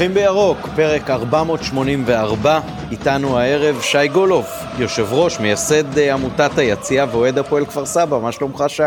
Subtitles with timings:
[0.00, 2.60] פותחים בירוק, פרק 484,
[2.90, 4.46] איתנו הערב שי גולוב,
[4.78, 8.82] יושב ראש, מייסד אה, עמותת היציע ואוהד הפועל כפר סבא, מה שלומך שי?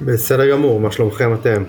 [0.00, 1.64] בסדר גמור, מה שלומכם אתם?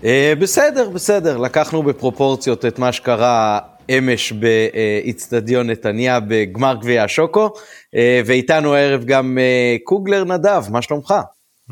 [0.00, 0.04] Uh,
[0.38, 3.58] בסדר, בסדר, לקחנו בפרופורציות את מה שקרה
[3.90, 11.14] אמש באיצטדיון נתניה בגמר גביע השוקו, uh, ואיתנו הערב גם uh, קוגלר נדב, מה שלומך?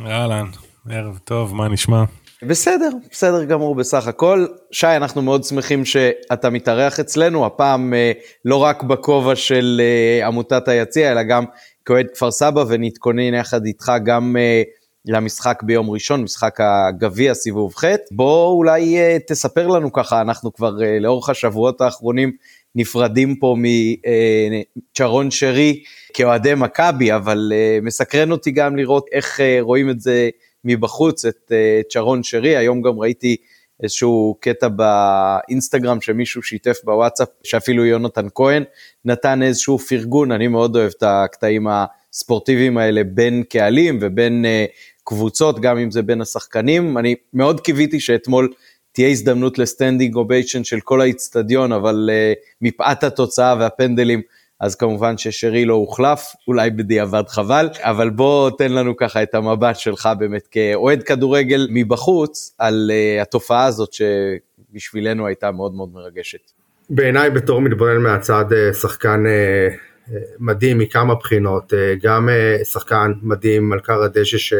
[0.06, 0.46] אהלן,
[0.90, 2.04] ערב טוב, מה נשמע?
[2.46, 4.46] בסדר, בסדר גמור בסך הכל.
[4.70, 8.12] שי, אנחנו מאוד שמחים שאתה מתארח אצלנו, הפעם אה,
[8.44, 11.44] לא רק בכובע של אה, עמותת היציע, אלא גם
[11.84, 14.62] כאוהד כפר סבא, ונתכונן יחד איתך גם אה,
[15.06, 17.84] למשחק ביום ראשון, משחק הגביע, סיבוב ח'.
[18.10, 18.96] בוא אולי
[19.26, 22.32] תספר לנו ככה, אנחנו כבר לאורך השבועות האחרונים
[22.74, 25.82] נפרדים פה מצ'רון שרי
[26.14, 30.28] כאוהדי מכבי, אבל מסקרן אותי גם לראות איך רואים את זה
[30.64, 31.52] מבחוץ את
[31.88, 33.36] צ'רון אה, שרי, היום גם ראיתי
[33.82, 38.64] איזשהו קטע באינסטגרם שמישהו שיתף בוואטסאפ, שאפילו יונתן כהן
[39.04, 44.70] נתן איזשהו פרגון, אני מאוד אוהב את הקטעים הספורטיביים האלה בין קהלים ובין uh,
[45.04, 46.98] קבוצות, גם אם זה בין השחקנים.
[46.98, 48.52] אני מאוד קיוויתי שאתמול
[48.92, 54.22] תהיה הזדמנות ל standing ovation של כל האיצטדיון, אבל uh, מפאת התוצאה והפנדלים,
[54.62, 59.76] אז כמובן ששרי לא הוחלף, אולי בדיעבד חבל, אבל בוא תן לנו ככה את המבט
[59.76, 66.50] שלך באמת כאוהד כדורגל מבחוץ, על uh, התופעה הזאת שבשבילנו הייתה מאוד מאוד מרגשת.
[66.90, 72.28] בעיניי בתור מתבונן מהצד אה, שחקן uh, מדהים מכמה בחינות, גם
[72.64, 74.54] שחקן מדהים, מלכר הדשא ש...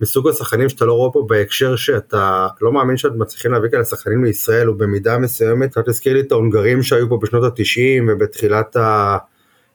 [0.00, 4.24] מסוג השחקנים שאתה לא רואה פה בהקשר שאתה לא מאמין שאתם מצליחים להביא כאלה שחקנים
[4.24, 8.76] לישראל ובמידה מסוימת קצת הזכיר לי את ההונגרים שהיו פה בשנות התשעים ובתחילת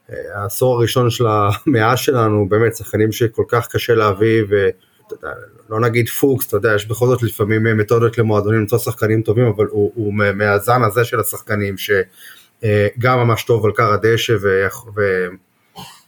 [0.10, 6.58] העשור הראשון של המאה שלנו באמת שחקנים שכל כך קשה להביא ולא נגיד פוקס אתה
[6.58, 11.04] יודע יש בכל זאת לפעמים מתודות למועדונים למצוא שחקנים טובים אבל הוא, הוא מהזן הזה
[11.04, 14.36] של השחקנים שגם ממש טוב על קר הדשא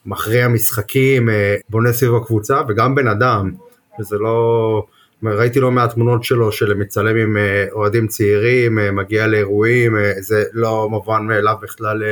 [0.05, 1.29] ומכריע משחקים
[1.69, 3.51] בונה סביב הקבוצה וגם בן אדם
[3.99, 4.85] וזה לא...
[5.23, 10.11] ראיתי לא מעט תמונות שלו של מצלם עם אה, אוהדים צעירים, אה, מגיע לאירועים, אה,
[10.17, 12.03] זה לא מובן מאליו בכלל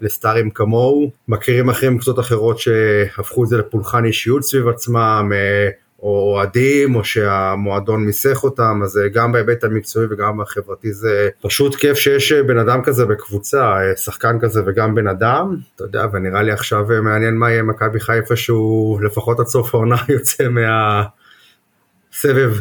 [0.00, 1.10] לסטארים כמוהו.
[1.28, 5.32] מכירים אחרים קבוצות אחרות שהפכו את זה לפולחן אישיות סביב עצמם,
[6.04, 12.32] אוהדים, או שהמועדון מיסך אותם, אז גם בהיבט המקצועי וגם החברתי זה פשוט כיף שיש
[12.32, 17.34] בן אדם כזה בקבוצה, שחקן כזה וגם בן אדם, אתה יודע, ונראה לי עכשיו מעניין
[17.34, 20.44] מה יהיה מכבי חיפה שהוא לפחות עד סוף העונה יוצא
[22.14, 22.54] מהסבב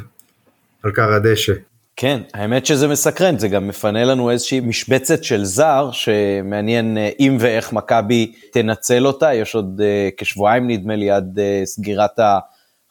[0.84, 1.54] על קר הדשא.
[1.96, 7.38] כן, האמת שזה מסקרן, זה גם מפנה לנו איזושהי משבצת של זר, שמעניין אה, אם
[7.40, 9.82] ואיך מכבי תנצל אותה, יש עוד
[10.18, 12.40] כשבועיים נדמה לי עד סגירת ה...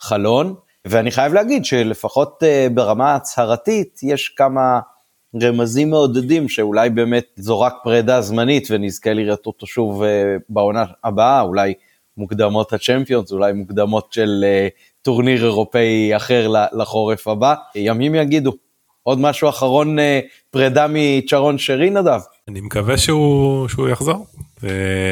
[0.03, 0.55] חלון,
[0.85, 4.81] ואני חייב להגיד שלפחות אה, ברמה הצהרתית יש כמה
[5.43, 11.41] רמזים מעודדים שאולי באמת זו רק פרידה זמנית ונזכה לראות אותו שוב אה, בעונה הבאה,
[11.41, 11.75] אולי
[12.17, 14.69] מוקדמות הצ'מפיונס, אולי מוקדמות של אה,
[15.03, 18.53] טורניר אירופאי אחר לחורף הבא, ימים יגידו.
[19.03, 19.97] עוד משהו אחרון
[20.51, 22.21] פרידה מצ'רון שרי נדב?
[22.49, 24.27] אני מקווה שהוא, שהוא יחזור,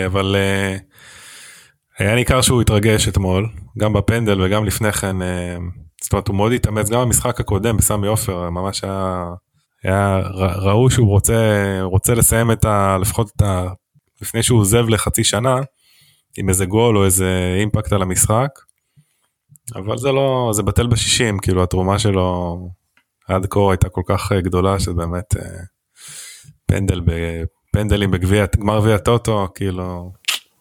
[0.06, 0.36] אבל
[2.00, 5.56] היה ניכר שהוא התרגש אתמול, גם בפנדל וגם לפני כן, אה,
[6.02, 9.24] זאת אומרת הוא מאוד התאמץ, גם במשחק הקודם בסמי עופר, ממש היה,
[9.84, 10.18] היה
[10.56, 11.34] ראו שהוא רוצה,
[11.82, 12.98] רוצה לסיים את ה...
[13.00, 13.66] לפחות את ה...
[14.22, 15.56] לפני שהוא עוזב לחצי שנה,
[16.38, 18.48] עם איזה גול או איזה אימפקט על המשחק.
[19.74, 22.58] אבל זה לא, זה בטל בשישים, כאילו התרומה שלו
[23.28, 25.60] עד כה הייתה כל כך גדולה שבאמת אה,
[26.66, 27.00] פנדל,
[27.72, 30.12] פנדלים בגביע, גמר גביע טוטו, כאילו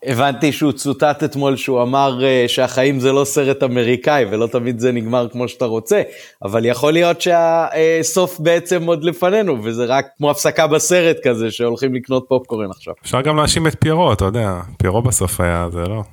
[0.06, 4.92] הבנתי שהוא צוטט אתמול שהוא אמר uh, שהחיים זה לא סרט אמריקאי ולא תמיד זה
[4.92, 6.02] נגמר כמו שאתה רוצה,
[6.44, 12.26] אבל יכול להיות שהסוף בעצם עוד לפנינו וזה רק כמו הפסקה בסרט כזה שהולכים לקנות
[12.30, 12.94] פופקורן עכשיו.
[13.04, 16.04] אפשר גם להאשים את פיירו, אתה יודע, פיירו בסוף היה, זה לא.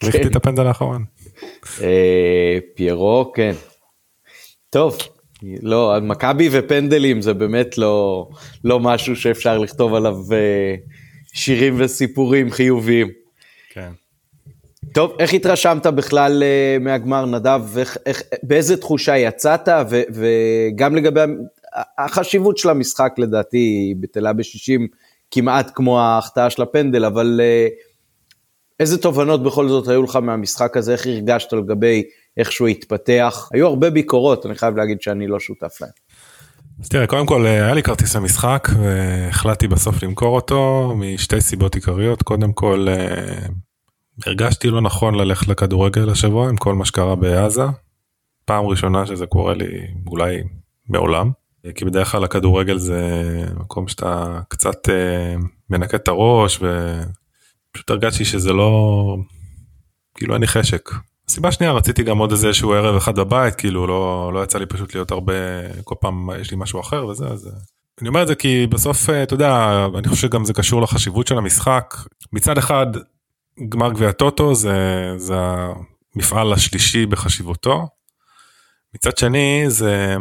[0.00, 0.06] כן.
[0.06, 1.04] ריחתי את הפנדל האחרון.
[1.82, 3.52] אה, פיירו, כן.
[4.70, 4.98] טוב,
[5.62, 8.28] לא, מכבי ופנדלים זה באמת לא,
[8.64, 10.74] לא משהו שאפשר לכתוב עליו אה,
[11.34, 13.25] שירים וסיפורים חיוביים.
[13.76, 13.92] כן.
[14.94, 17.60] טוב, איך התרשמת בכלל uh, מהגמר, נדב?
[17.66, 19.68] ואיך, איך, באיזה תחושה יצאת?
[19.90, 21.20] ו, וגם לגבי
[21.98, 24.80] החשיבות של המשחק, לדעתי, היא בטלה ב-60
[25.30, 27.72] כמעט כמו ההחטאה של הפנדל, אבל uh,
[28.80, 30.92] איזה תובנות בכל זאת היו לך מהמשחק הזה?
[30.92, 32.02] איך הרגשת לגבי
[32.36, 33.48] איך שהוא התפתח?
[33.52, 35.90] היו הרבה ביקורות, אני חייב להגיד שאני לא שותף להן.
[36.82, 42.22] אז תראה, קודם כל היה לי כרטיס למשחק והחלטתי בסוף למכור אותו משתי סיבות עיקריות.
[42.22, 43.46] קודם כל, אה,
[44.26, 47.62] הרגשתי לא נכון ללכת לכדורגל השבוע עם כל מה שקרה בעזה.
[48.44, 50.42] פעם ראשונה שזה קורה לי אולי
[50.88, 51.30] מעולם.
[51.74, 53.00] כי בדרך כלל הכדורגל זה
[53.56, 55.34] מקום שאתה קצת אה,
[55.70, 59.16] מנקה את הראש ופשוט הרגשתי שזה לא,
[60.14, 60.90] כאילו אין לי חשק.
[61.28, 64.66] סיבה שנייה רציתי גם עוד איזה שהוא ערב אחד בבית כאילו לא לא יצא לי
[64.66, 65.32] פשוט להיות הרבה
[65.84, 67.50] כל פעם יש לי משהו אחר וזה אז
[68.00, 71.38] אני אומר את זה כי בסוף אתה יודע אני חושב שגם זה קשור לחשיבות של
[71.38, 71.94] המשחק
[72.32, 72.86] מצד אחד
[73.68, 74.74] גמר גביע טוטו זה
[75.16, 75.34] זה
[76.14, 77.88] המפעל השלישי בחשיבותו.
[78.94, 80.16] מצד שני זה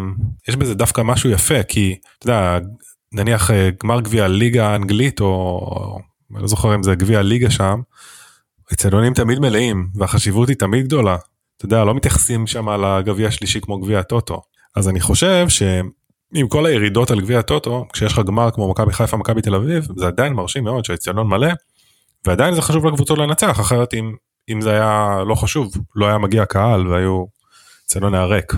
[0.50, 2.60] יש בזה דווקא משהו יפה כי אתה יודע
[3.14, 3.52] נניח
[3.84, 6.00] גמר גביע ליגה האנגלית או
[6.34, 7.82] אני לא זוכר אם זה גביע ליגה שם.
[8.74, 11.18] אצטדיונים תמיד מלאים והחשיבות היא תמיד גדולה.
[11.58, 14.42] אתה יודע, לא מתייחסים שם על הגביע השלישי כמו גביע הטוטו.
[14.76, 19.18] אז אני חושב שעם כל הירידות על גביע הטוטו, כשיש לך גמר כמו מכבי חיפה,
[19.18, 21.48] מכבי תל אביב, זה עדיין מרשים מאוד שהאצטדיון מלא,
[22.26, 24.16] ועדיין זה חשוב לקבוצות לנצח, אחרת אם,
[24.50, 27.26] אם זה היה לא חשוב, לא היה מגיע קהל והיו,
[27.84, 28.54] האצטדיון היה ריק.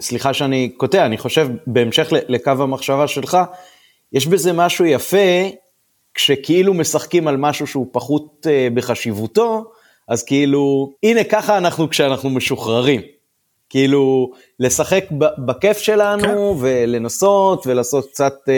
[0.00, 3.38] סליחה שאני קוטע, אני חושב בהמשך לקו המחשבה שלך,
[4.12, 5.48] יש בזה משהו יפה
[6.14, 9.72] כשכאילו משחקים על משהו שהוא פחות uh, בחשיבותו,
[10.08, 13.00] אז כאילו, הנה ככה אנחנו כשאנחנו משוחררים.
[13.70, 14.30] כאילו,
[14.60, 15.04] לשחק
[15.46, 16.64] בכיף שלנו כן.
[16.66, 18.52] ולנסות ולעשות קצת uh,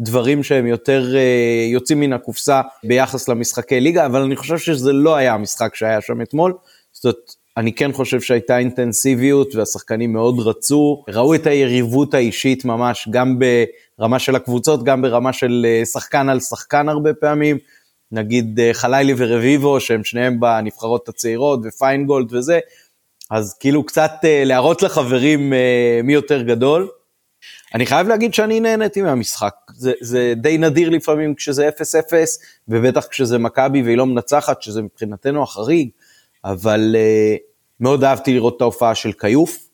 [0.00, 5.16] דברים שהם יותר uh, יוצאים מן הקופסה ביחס למשחקי ליגה, אבל אני חושב שזה לא
[5.16, 6.54] היה המשחק שהיה שם אתמול.
[6.92, 13.08] זאת אומרת, אני כן חושב שהייתה אינטנסיביות והשחקנים מאוד רצו, ראו את היריבות האישית ממש
[13.10, 13.38] גם
[13.98, 17.58] ברמה של הקבוצות, גם ברמה של אה, שחקן על שחקן הרבה פעמים,
[18.12, 22.58] נגיד אה, חלילי ורביבו שהם שניהם בנבחרות הצעירות ופיינגולד וזה,
[23.30, 25.52] אז כאילו קצת אה, להראות לחברים
[26.04, 26.88] מי יותר גדול.
[27.74, 31.72] אני חייב להגיד שאני נהניתי מהמשחק, זה, זה די נדיר לפעמים כשזה 0-0,
[32.68, 35.88] ובטח כשזה מכבי והיא לא מנצחת, שזה מבחינתנו החריג,
[36.44, 37.38] אבל uh,
[37.80, 39.68] מאוד אהבתי לראות את ההופעה של כיוף,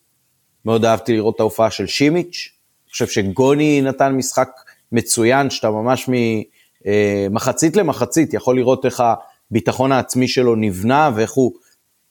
[0.64, 2.48] מאוד אהבתי לראות את ההופעה של שימיץ',
[2.84, 4.50] אני חושב שגוני נתן משחק
[4.92, 9.02] מצוין, שאתה ממש ממחצית אה, למחצית יכול לראות איך
[9.50, 11.52] הביטחון העצמי שלו נבנה ואיך הוא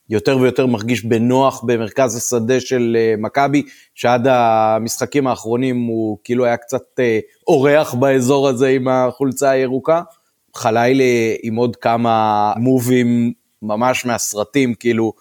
[0.09, 3.63] יותר ויותר מרגיש בנוח במרכז השדה של אה, מכבי,
[3.95, 10.01] שעד המשחקים האחרונים הוא כאילו היה קצת אה, אורח באזור הזה עם החולצה הירוקה.
[10.55, 11.03] חלילה
[11.43, 15.13] עם עוד כמה מובים ממש מהסרטים, כאילו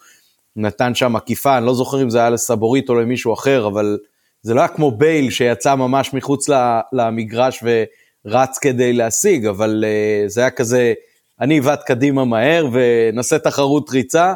[0.56, 3.98] נתן שם עקיפה, אני לא זוכר אם זה היה לסבורית או למישהו אחר, אבל
[4.42, 6.48] זה לא היה כמו בייל שיצא ממש מחוץ
[6.92, 9.84] למגרש ורץ כדי להשיג, אבל
[10.26, 10.92] זה היה כזה,
[11.40, 14.34] אני אבעט קדימה מהר ונעשה תחרות ריצה,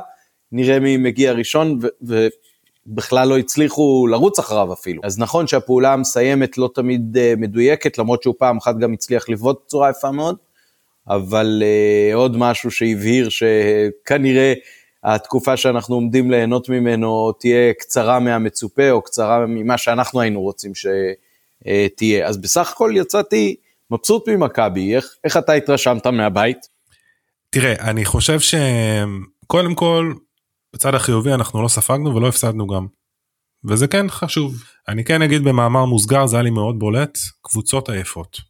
[0.57, 5.01] נראה מי מגיע ראשון, ובכלל לא הצליחו לרוץ אחריו אפילו.
[5.05, 9.63] אז נכון שהפעולה המסיימת לא תמיד uh, מדויקת, למרות שהוא פעם אחת גם הצליח לבעוט
[9.67, 10.37] בצורה יפה מאוד,
[11.09, 14.53] אבל uh, עוד משהו שהבהיר שכנראה
[15.05, 22.27] התקופה שאנחנו עומדים ליהנות ממנו תהיה קצרה מהמצופה או קצרה ממה שאנחנו היינו רוצים שתהיה.
[22.27, 23.57] אז בסך הכל יצאתי
[23.91, 26.59] מבסוט ממכבי, איך, איך אתה התרשמת מהבית?
[27.51, 30.13] תראה, אני חושב שקודם כל,
[30.77, 32.87] בצד החיובי אנחנו לא ספגנו ולא הפסדנו גם.
[33.69, 34.63] וזה כן חשוב.
[34.89, 38.41] אני כן אגיד במאמר מוסגר, זה היה לי מאוד בולט, קבוצות עייפות.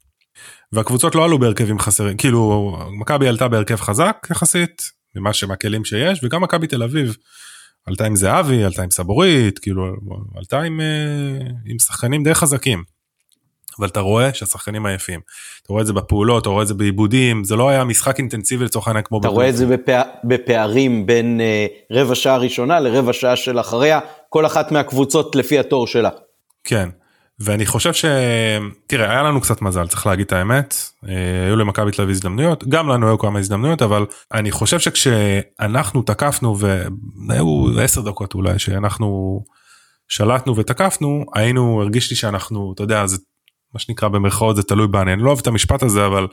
[0.72, 4.82] והקבוצות לא עלו בהרכבים חסרים, כאילו מכבי עלתה בהרכב חזק יחסית,
[5.16, 7.16] ממה שמהכלים שיש וגם מכבי תל אביב
[7.86, 9.86] עלתה עם זהבי עלתה עם סבורית כאילו
[10.36, 12.84] עלתה עם, אה, עם שחקנים די חזקים.
[13.78, 15.20] אבל אתה רואה שהשחקנים עייפים.
[15.62, 18.64] אתה רואה את זה בפעולות, אתה רואה את זה בעיבודים, זה לא היה משחק אינטנסיבי
[18.64, 19.20] לצורך העניין כמו...
[19.20, 20.02] אתה רואה את זה בפע...
[20.24, 25.86] בפערים בין uh, רבע שעה ראשונה לרבע שעה של אחריה, כל אחת מהקבוצות לפי התור
[25.86, 26.10] שלה.
[26.64, 26.88] כן,
[27.40, 28.04] ואני חושב ש...
[28.86, 30.74] תראה, היה לנו קצת מזל, צריך להגיד את האמת.
[31.08, 36.02] אה, היו למכבי תל אביב הזדמנויות, גם לנו היו כמה הזדמנויות, אבל אני חושב שכשאנחנו
[36.02, 39.40] תקפנו, והיו עשר דקות אולי, שאנחנו
[40.08, 43.16] שלטנו ותקפנו, היינו, הרגיש לי שאנחנו, אתה יודע, זה
[43.76, 46.26] מה שנקרא במרכאות זה תלוי בנו, אני לא אוהב את המשפט הזה, אבל,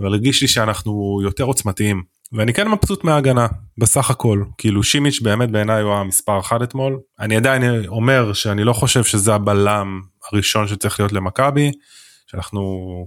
[0.00, 2.02] אבל הרגיש לי שאנחנו יותר עוצמתיים.
[2.32, 3.46] ואני כן מבסוט מההגנה
[3.78, 8.72] בסך הכל כאילו שימיץ' באמת בעיניי הוא המספר אחד אתמול אני עדיין אומר שאני לא
[8.72, 10.00] חושב שזה הבלם
[10.32, 11.70] הראשון שצריך להיות למכבי
[12.26, 12.62] שאנחנו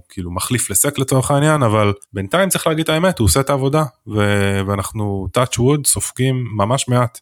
[0.08, 3.84] כאילו מחליף לסק לצורך העניין אבל בינתיים צריך להגיד את האמת הוא עושה את העבודה
[4.14, 7.18] ו- ואנחנו touch wood סופגים ממש מעט.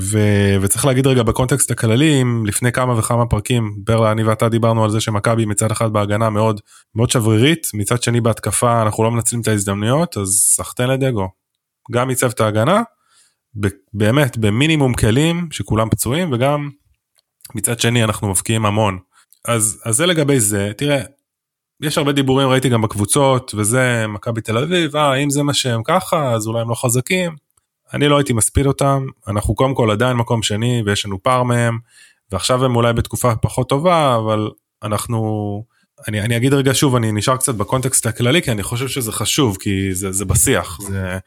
[0.00, 4.84] ו- וצריך להגיד רגע בקונטקסט הכללי אם לפני כמה וכמה פרקים ברלה אני ואתה דיברנו
[4.84, 6.60] על זה שמכבי מצד אחד בהגנה מאוד
[6.94, 11.28] מאוד שברירית מצד שני בהתקפה אנחנו לא מנצלים את ההזדמנויות אז סחטיין לדגו
[11.92, 12.82] גם מצוות ההגנה,
[13.92, 16.70] באמת במינימום כלים שכולם פצועים וגם
[17.54, 18.98] מצד שני אנחנו מבקיעים המון.
[19.44, 21.02] אז, אז זה לגבי זה, תראה,
[21.82, 25.82] יש הרבה דיבורים ראיתי גם בקבוצות וזה מכבי תל אביב, אה אם זה מה שהם
[25.84, 27.45] ככה אז אולי הם לא חזקים.
[27.94, 31.78] אני לא הייתי מספיד אותם, אנחנו קודם כל עדיין מקום שני ויש לנו פער מהם,
[32.32, 34.50] ועכשיו הם אולי בתקופה פחות טובה, אבל
[34.82, 35.62] אנחנו
[36.08, 39.56] אני, אני אגיד רגע שוב אני נשאר קצת בקונטקסט הכללי כי אני חושב שזה חשוב
[39.60, 41.18] כי זה, זה בשיח זה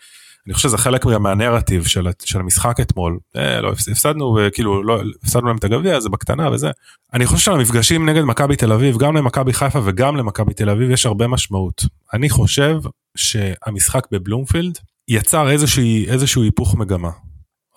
[0.47, 3.19] אני חושב שזה חלק מהנרטיב של, של המשחק אתמול.
[3.35, 6.71] אה, לא הפסדנו וכאילו לא הפסדנו להם את הגביע זה בקטנה וזה.
[7.13, 11.05] אני חושב שלמפגשים נגד מכבי תל אביב גם למכבי חיפה וגם למכבי תל אביב יש
[11.05, 11.85] הרבה משמעות.
[12.13, 12.79] אני חושב
[13.17, 14.77] שהמשחק בבלומפילד
[15.09, 17.09] יצר איזושהי איזשהו היפוך מגמה.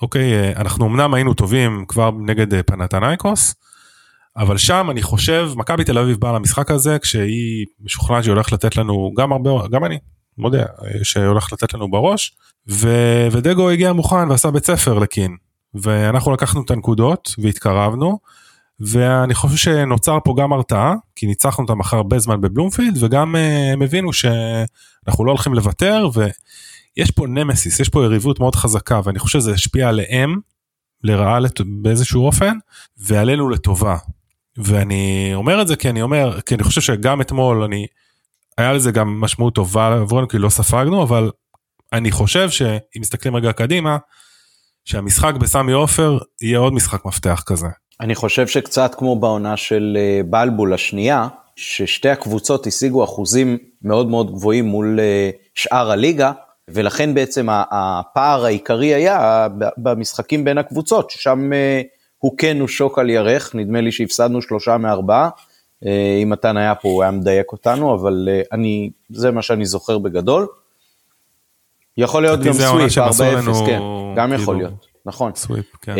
[0.02, 3.54] אוקיי אה, אנחנו אמנם היינו טובים כבר נגד אה, פנתנייקוס.
[4.36, 8.76] אבל שם אני חושב מכבי תל אביב באה למשחק הזה כשהיא משוכנעת שהיא הולכת לתת
[8.76, 9.98] לנו גם הרבה גם אני
[10.38, 10.64] מודה
[11.02, 12.36] שהולך לתת לנו בראש
[12.70, 12.88] ו,
[13.32, 15.36] ודגו הגיע מוכן ועשה בית ספר לקין
[15.74, 18.18] ואנחנו לקחנו את הנקודות והתקרבנו
[18.80, 23.82] ואני חושב שנוצר פה גם הרתעה כי ניצחנו אותם אחרי הרבה זמן בבלומפילד וגם הם
[23.82, 26.08] הבינו שאנחנו לא הולכים לוותר
[26.96, 30.40] ויש פה נמסיס יש פה יריבות מאוד חזקה ואני חושב שזה השפיע עליהם
[31.04, 31.60] לרעה לת...
[31.60, 32.56] באיזשהו אופן
[32.98, 33.96] ועלינו לטובה
[34.56, 37.86] ואני אומר את זה כי אני אומר כי אני חושב שגם אתמול אני
[38.58, 41.30] היה לזה גם משמעות טובה עבורנו כי לא ספגנו אבל
[41.92, 43.96] אני חושב שאם מסתכלים רגע קדימה
[44.84, 47.66] שהמשחק בסמי עופר יהיה עוד משחק מפתח כזה.
[48.00, 54.30] אני חושב שקצת כמו בעונה של אה, בלבול השנייה ששתי הקבוצות השיגו אחוזים מאוד מאוד
[54.30, 56.32] גבוהים מול אה, שאר הליגה
[56.68, 61.82] ולכן בעצם הפער העיקרי היה במשחקים בין הקבוצות ששם אה,
[62.18, 65.28] הוא כן שוק על ירך, נדמה לי שהפסדנו שלושה מארבעה,
[65.86, 69.66] אה, אם מתן היה פה הוא היה מדייק אותנו, אבל אה, אני, זה מה שאני
[69.66, 70.46] זוכר בגדול.
[71.96, 73.80] יכול להיות גם סוויפ 4-0, כן,
[74.16, 75.34] גם כאילו, יכול להיות, נכון.
[75.34, 75.94] סוויפ, כן.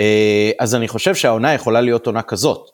[0.59, 2.71] אז אני חושב שהעונה יכולה להיות עונה כזאת,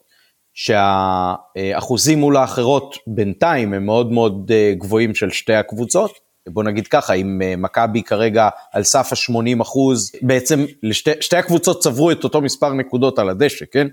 [0.55, 7.43] שהאחוזים מול האחרות בינתיים הם מאוד מאוד גבוהים של שתי הקבוצות, בוא נגיד ככה, אם
[7.43, 12.73] אה, מכבי כרגע על סף ה-80 אחוז, בעצם לשתי, שתי הקבוצות צברו את אותו מספר
[12.73, 13.87] נקודות על הדשא, כן?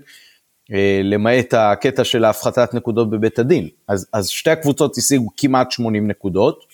[0.72, 3.68] אה, למעט הקטע של ההפחתת נקודות בבית הדין.
[3.88, 6.64] אז, אז שתי הקבוצות השיגו כמעט 80 נקודות,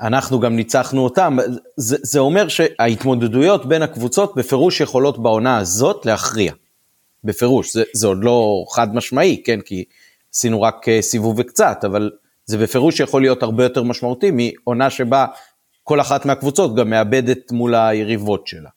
[0.00, 1.36] אנחנו גם ניצחנו אותם,
[1.76, 6.52] זה, זה אומר שההתמודדויות בין הקבוצות בפירוש יכולות בעונה הזאת להכריע.
[7.24, 9.60] בפירוש, זה, זה עוד לא חד משמעי, כן?
[9.60, 9.84] כי
[10.34, 12.10] עשינו רק אה, סיבוב וקצת, אבל
[12.50, 15.26] זה בפירוש יכול להיות הרבה יותר משמעותי מעונה שבה
[15.82, 18.70] כל אחת מהקבוצות גם מאבדת מול היריבות שלה,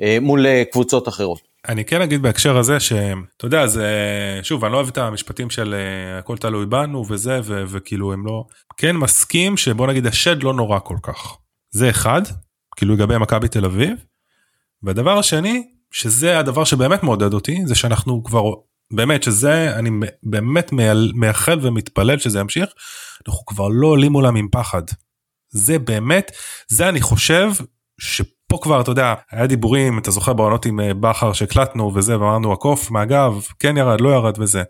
[0.00, 1.40] אה, מול אה, קבוצות אחרות.
[1.68, 3.86] אני כן אגיד בהקשר הזה שאתה יודע זה
[4.42, 8.26] שוב אני לא אוהב את המשפטים של אה, הכל תלוי בנו וזה ו, וכאילו הם
[8.26, 8.44] לא
[8.76, 11.36] כן מסכים שבוא נגיד השד לא נורא כל כך
[11.70, 12.22] זה אחד
[12.76, 13.92] כאילו לגבי מכבי תל אביב.
[14.82, 18.52] והדבר השני שזה הדבר שבאמת מעודד אותי זה שאנחנו כבר
[18.92, 19.90] באמת שזה אני
[20.22, 20.70] באמת
[21.14, 22.70] מייחל ומתפלל שזה ימשיך
[23.28, 24.82] אנחנו כבר לא עולים מולם עם פחד.
[25.48, 26.32] זה באמת
[26.68, 27.50] זה אני חושב
[28.00, 32.52] שפה כבר אתה יודע היה דיבורים אתה זוכר בעונות עם אה, בכר שהקלטנו וזה ואמרנו
[32.52, 34.62] הקוף מהגב כן ירד לא ירד וזה.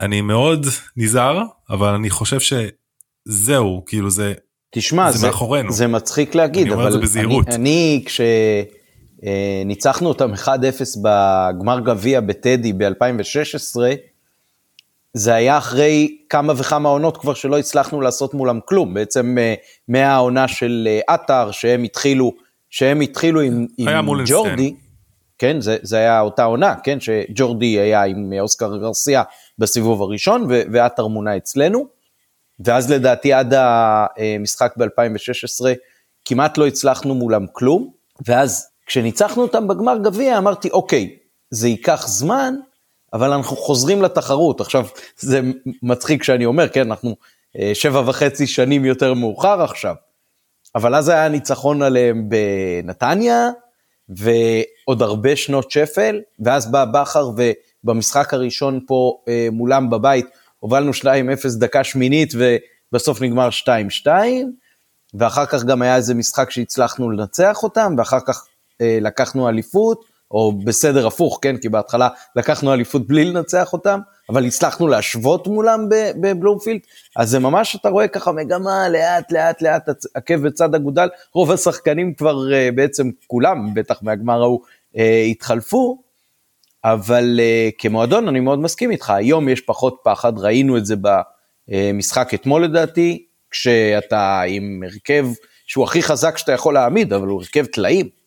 [0.00, 4.34] אני מאוד נזהר אבל אני חושב שזהו כאילו זה
[4.74, 8.20] תשמע זה, זה מאחורינו זה מצחיק להגיד אבל אני, אני כש...
[9.26, 10.48] אה, ניצחנו אותם 1-0
[11.02, 13.80] בגמר גביע בטדי ב-2016,
[15.14, 19.54] זה היה אחרי כמה וכמה עונות כבר שלא הצלחנו לעשות מולם כלום, בעצם אה,
[19.88, 22.32] מהעונה של אה, עטר, שהם התחילו,
[22.70, 23.88] שהם התחילו עם, עם
[24.26, 24.74] ג'ורדי,
[25.38, 29.22] כן, זה, זה היה אותה עונה, כן, שג'ורדי היה עם אוסקר גרסיה
[29.58, 31.86] בסיבוב הראשון, ועטר מונה אצלנו,
[32.60, 35.64] ואז לדעתי עד המשחק ב-2016
[36.24, 37.90] כמעט לא הצלחנו מולם כלום,
[38.26, 41.16] ואז כשניצחנו אותם בגמר גביע אמרתי, אוקיי,
[41.50, 42.54] זה ייקח זמן,
[43.12, 44.60] אבל אנחנו חוזרים לתחרות.
[44.60, 44.86] עכשיו,
[45.16, 45.40] זה
[45.82, 47.16] מצחיק שאני אומר, כן, אנחנו
[47.58, 49.94] אה, שבע וחצי שנים יותר מאוחר עכשיו,
[50.74, 53.50] אבל אז היה ניצחון עליהם בנתניה,
[54.08, 57.30] ועוד הרבה שנות שפל, ואז בא בכר
[57.84, 60.26] ובמשחק הראשון פה אה, מולם בבית,
[60.58, 61.06] הובלנו 2-0
[61.58, 63.48] דקה שמינית ובסוף נגמר
[64.04, 64.08] 2-2,
[65.14, 68.46] ואחר כך גם היה איזה משחק שהצלחנו לנצח אותם, ואחר כך
[68.80, 74.88] לקחנו אליפות, או בסדר הפוך, כן, כי בהתחלה לקחנו אליפות בלי לנצח אותם, אבל הצלחנו
[74.88, 75.88] להשוות מולם
[76.20, 76.80] בבלומפילד,
[77.16, 82.14] אז זה ממש, אתה רואה ככה מגמה, לאט לאט לאט, עקב בצד אגודל, רוב השחקנים
[82.14, 84.60] כבר אה, בעצם כולם, בטח מהגמר ההוא,
[84.96, 86.02] אה, התחלפו,
[86.84, 87.40] אבל
[87.78, 90.94] כמועדון אני מאוד מסכים איתך, היום יש פחות פחד, ראינו את זה
[91.68, 95.26] במשחק אתמול לדעתי, כשאתה עם הרכב
[95.66, 98.23] שהוא הכי חזק שאתה יכול להעמיד, אבל הוא הרכב טלאים.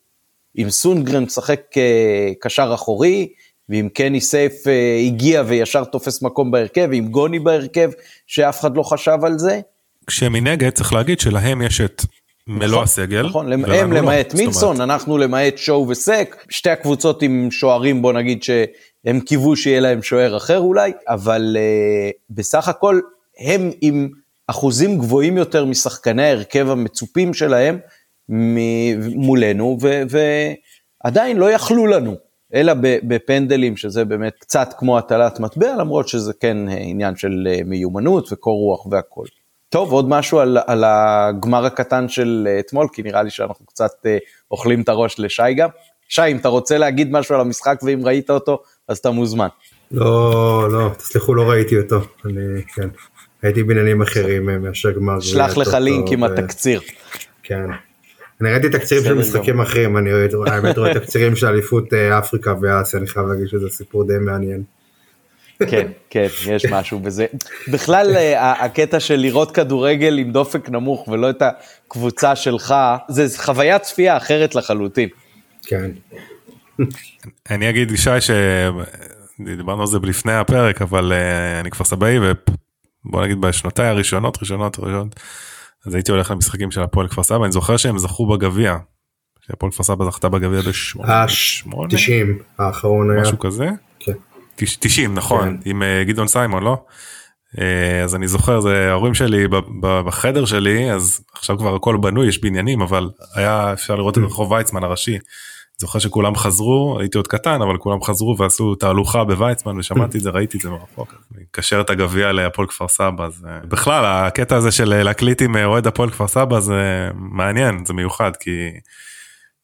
[0.57, 3.27] עם סונגרן משחק אה, קשר אחורי,
[3.69, 7.89] ועם קני סייף אה, הגיע וישר תופס מקום בהרכב, ועם גוני בהרכב,
[8.27, 9.59] שאף אחד לא חשב על זה.
[10.07, 12.05] כשמנגד צריך להגיד שלהם יש את
[12.47, 13.25] מלוא נכון, הסגל.
[13.25, 13.93] נכון, הם.
[13.93, 18.49] למעט לא, מילסון, אנחנו למעט שואו וסק, שתי הקבוצות עם שוערים בוא נגיד ש...
[19.05, 22.99] הם קיוו שיהיה להם שוער אחר אולי, אבל uh, בסך הכל
[23.39, 24.09] הם עם
[24.47, 27.79] אחוזים גבוהים יותר משחקני ההרכב המצופים שלהם
[29.15, 29.77] מולנו,
[31.03, 32.15] ועדיין לא יכלו לנו,
[32.53, 38.33] אלא בפנדלים, שזה באמת קצת כמו הטלת מטבע, למרות שזה כן עניין של אה, מיומנות
[38.33, 39.25] וקור רוח והכל.
[39.69, 43.91] טוב, עוד משהו על, על הגמר הקטן של אה, אתמול, כי נראה לי שאנחנו קצת
[44.05, 44.17] אה,
[44.51, 45.69] אוכלים את הראש לשי גם.
[46.09, 49.47] שי, אם אתה רוצה להגיד משהו על המשחק ואם ראית אותו, אז אתה מוזמן.
[49.91, 51.99] לא, לא, תסלחו, לא ראיתי אותו.
[52.25, 52.87] אני, כן,
[53.41, 55.19] הייתי בעניינים אחרים אה, מאשר גמר.
[55.19, 56.81] שלח לך לינק עם התקציר.
[57.43, 57.69] כן.
[58.41, 60.09] אני ראיתי תקצירים של משחקים אחרים, אני
[60.47, 64.63] האמת רואה תקצירים של אליפות אפריקה ואסיה, אני חייב להגיד שזה סיפור די מעניין.
[65.59, 67.25] כן, כן, יש משהו בזה.
[67.71, 72.75] בכלל, אה, הקטע של לראות כדורגל עם דופק נמוך ולא את הקבוצה שלך,
[73.09, 75.09] זה חוויית צפייה אחרת לחלוטין.
[75.63, 75.91] כן.
[77.49, 78.09] אני אגיד, שי,
[79.39, 84.79] שדיברנו על זה לפני הפרק, אבל uh, אני כבר סבאי, ובוא נגיד בשנותיי הראשונות, ראשונות,
[84.79, 85.19] ראשונות,
[85.85, 88.77] אז הייתי הולך למשחקים של הפועל כפר סבא, אני זוכר שהם זכו בגביע.
[89.47, 91.07] שהפועל כפר סבא זכתה בגביע ב-80.
[91.89, 93.21] 90 האחרון היה.
[93.21, 93.69] משהו כזה?
[94.55, 95.69] 90 נכון כן.
[95.69, 96.85] עם uh, גדעון סיימון לא?
[97.55, 97.59] Uh,
[98.03, 99.47] אז אני זוכר זה ההורים שלי
[99.81, 104.51] בחדר שלי אז עכשיו כבר הכל בנוי יש בניינים אבל היה אפשר לראות את רחוב
[104.51, 105.17] ויצמן הראשי.
[105.81, 110.29] זוכר שכולם חזרו הייתי עוד קטן אבל כולם חזרו ועשו תהלוכה בוויצמן ושמעתי את זה
[110.29, 111.13] ראיתי את זה מרחוק.
[111.51, 116.09] קשר את הגביע להפועל כפר סבא זה בכלל הקטע הזה של להקליט עם אוהד הפועל
[116.09, 118.69] כפר סבא זה מעניין זה מיוחד כי.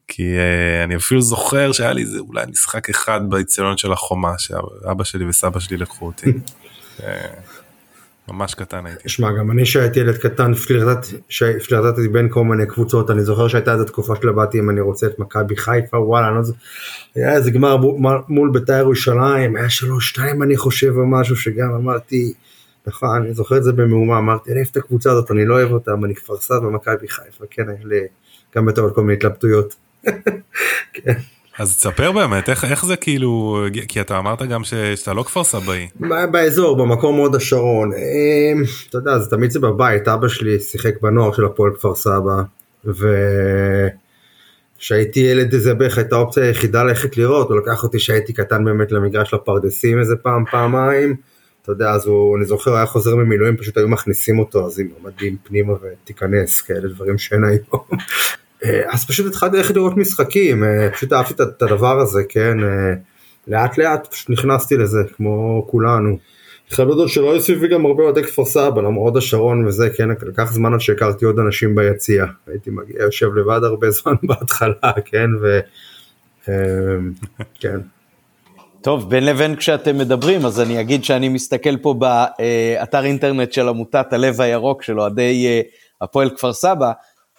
[0.07, 0.23] כי
[0.83, 5.59] אני אפילו זוכר שהיה לי איזה אולי משחק אחד באיצטדיון של החומה שאבא שלי וסבא
[5.59, 6.31] שלי לקחו אותי.
[8.27, 9.09] ממש קטן הייתי.
[9.09, 10.53] שמע גם אני שהייתי ילד קטן
[11.67, 15.19] פלירטטתי בין כל מיני קבוצות אני זוכר שהייתה איזה תקופה שלבאתי אם אני רוצה את
[15.19, 16.59] מכבי חיפה וואלה אני לא זוכר.
[17.15, 17.77] היה איזה גמר
[18.27, 22.33] מול בית"ר ירושלים היה שלוש שתיים אני חושב או משהו שגם אמרתי
[22.87, 25.71] נכון אני זוכר את זה במהומה אמרתי אני אוהב את הקבוצה הזאת אני לא אוהב
[25.71, 27.63] אותם אני כפר סבא ומכבי חיפה כן
[28.55, 29.75] גם בתור כל מיני התלבטויות.
[30.93, 31.13] כן.
[31.59, 35.87] אז תספר באמת איך איך זה כאילו כי אתה אמרת גם שאתה לא כפר סבאי.
[36.31, 41.33] באזור במקום הוד השרון אמ, אתה יודע זה תמיד זה בבית אבא שלי שיחק בנוער
[41.33, 42.41] של הפועל כפר סבא
[44.77, 48.91] וכשהייתי ילד זה בערך הייתה האופציה היחידה ללכת לראות הוא לקח אותי שהייתי קטן באמת
[48.91, 51.15] למגרש לפרדסים איזה פעם פעמיים.
[51.63, 54.87] אתה יודע אז הוא אני זוכר היה חוזר ממילואים פשוט היו מכניסים אותו אז עם
[55.03, 57.99] מדים פנימה ותיכנס כאלה דברים שאין היום.
[58.63, 62.93] אה, אז פשוט התחלתי ללכת לראות משחקים, אה, פשוט אהבתי את הדבר הזה, כן, אה,
[63.47, 66.17] לאט לאט פשוט נכנסתי לזה, כמו כולנו.
[66.69, 70.51] חייב להודות שלא היו סביבי גם הרבה אוהדי כפר סבא, למרות השרון וזה, כן, לקח
[70.51, 72.25] זמן עד שהכרתי עוד אנשים ביציע.
[72.47, 75.59] הייתי מגיע, יושב לבד הרבה זמן בהתחלה, כן, ו...
[77.59, 77.79] כן.
[78.81, 84.13] טוב, בין לבין כשאתם מדברים, אז אני אגיד שאני מסתכל פה באתר אינטרנט של עמותת
[84.13, 85.63] הלב הירוק של אוהדי
[86.01, 86.91] הפועל כפר סבא,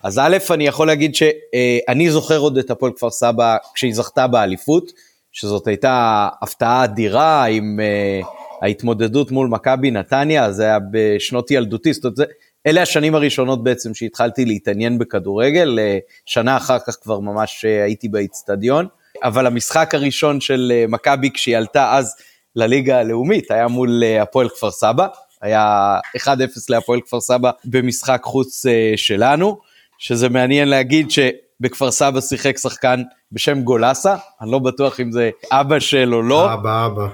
[0.05, 4.93] אז א', אני יכול להגיד שאני זוכר עוד את הפועל כפר סבא כשהיא זכתה באליפות,
[5.33, 8.27] שזאת הייתה הפתעה אדירה עם uh,
[8.63, 12.31] ההתמודדות מול מכבי נתניה, זה היה בשנות ילדותי, זאת אומרת,
[12.67, 18.87] אלה השנים הראשונות בעצם שהתחלתי להתעניין בכדורגל, uh, שנה אחר כך כבר ממש הייתי באיצטדיון,
[19.23, 22.17] אבל המשחק הראשון של מכבי כשהיא עלתה אז
[22.57, 25.07] לליגה הלאומית היה מול הפועל כפר סבא,
[25.43, 26.29] היה 1-0
[26.69, 28.63] להפועל כפר סבא במשחק חוץ
[28.97, 29.74] שלנו.
[29.99, 33.03] שזה מעניין להגיד שבכפר סבא שיחק שחקן
[33.33, 36.55] בשם גולסה, אני לא בטוח אם זה אבא של או לא.
[36.55, 37.07] אבא, אבא.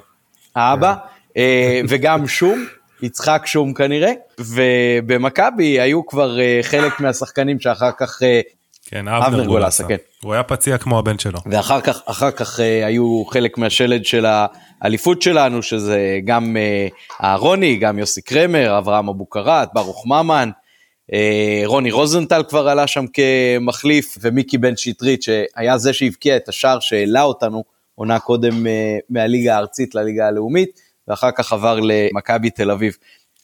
[0.54, 0.94] האבא,
[1.36, 2.64] אה, וגם שום,
[3.02, 8.22] יצחק שום כנראה, ובמכבי היו כבר אה, חלק מהשחקנים שאחר כך...
[8.22, 8.40] אה,
[8.86, 9.96] כן, אבנר גולסה, כן.
[10.22, 11.38] הוא היה פציע כמו הבן שלו.
[11.46, 14.26] ואחר כך, אחר כך היו חלק מהשלד של
[14.82, 16.56] האליפות שלנו, שזה גם
[17.22, 20.50] אהרוני, גם יוסי קרמר, אברהם אבוקרט, ברוך ממן,
[21.66, 27.22] רוני רוזנטל כבר עלה שם כמחליף, ומיקי בן שטרית, שהיה זה שהבקיע את השער שהעלה
[27.22, 32.96] אותנו עונה קודם אה, מהליגה הארצית לליגה הלאומית, ואחר כך עבר למכבי תל אביב.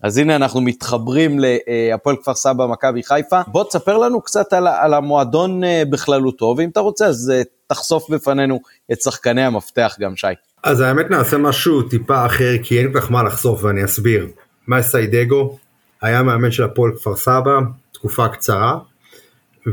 [0.03, 3.41] אז הנה אנחנו מתחברים להפועל כפר סבא, מכבי חיפה.
[3.47, 7.33] בוא תספר לנו קצת על, על המועדון אה, בכללותו, ואם אתה רוצה אז
[7.67, 8.61] תחשוף בפנינו
[8.93, 10.27] את שחקני המפתח גם, שי.
[10.63, 14.27] אז האמת נעשה משהו טיפה אחר, כי אין כל כך מה לחשוף ואני אסביר.
[14.67, 15.59] מה סיידגו,
[16.07, 17.59] היה מאמן של הפועל כפר סבא
[17.93, 18.79] תקופה קצרה,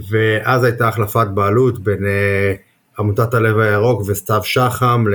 [0.10, 5.06] ואז הייתה החלפת בעלות בין uh, עמותת הלב הירוק וסתיו שחם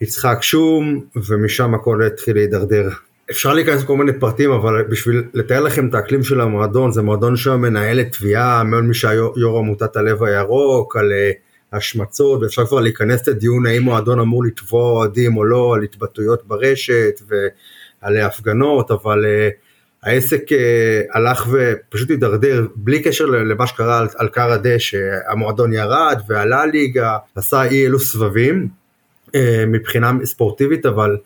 [0.00, 2.88] ליצחק שום, ומשם הכל התחיל להידרדר.
[3.30, 7.36] אפשר להיכנס לכל מיני פרטים, אבל בשביל לתאר לכם את האקלים של המועדון, זה מועדון
[7.36, 12.80] שם מנהלת תביעה, מאוד מי שהיה יו"ר עמותת הלב הירוק, על uh, השמצות ואפשר כבר
[12.80, 19.24] להיכנס לדיון האם מועדון אמור לתבוע אוהדים או לא על התבטאויות ברשת ועל הפגנות אבל
[19.24, 19.67] uh,
[20.02, 26.20] העסק uh, הלך ופשוט הידרדר בלי קשר למה שקרה על, על קר הדשא המועדון ירד
[26.28, 28.68] ועלה ליגה עשה אי אלו סבבים
[29.26, 29.30] uh,
[29.66, 31.16] מבחינה ספורטיבית אבל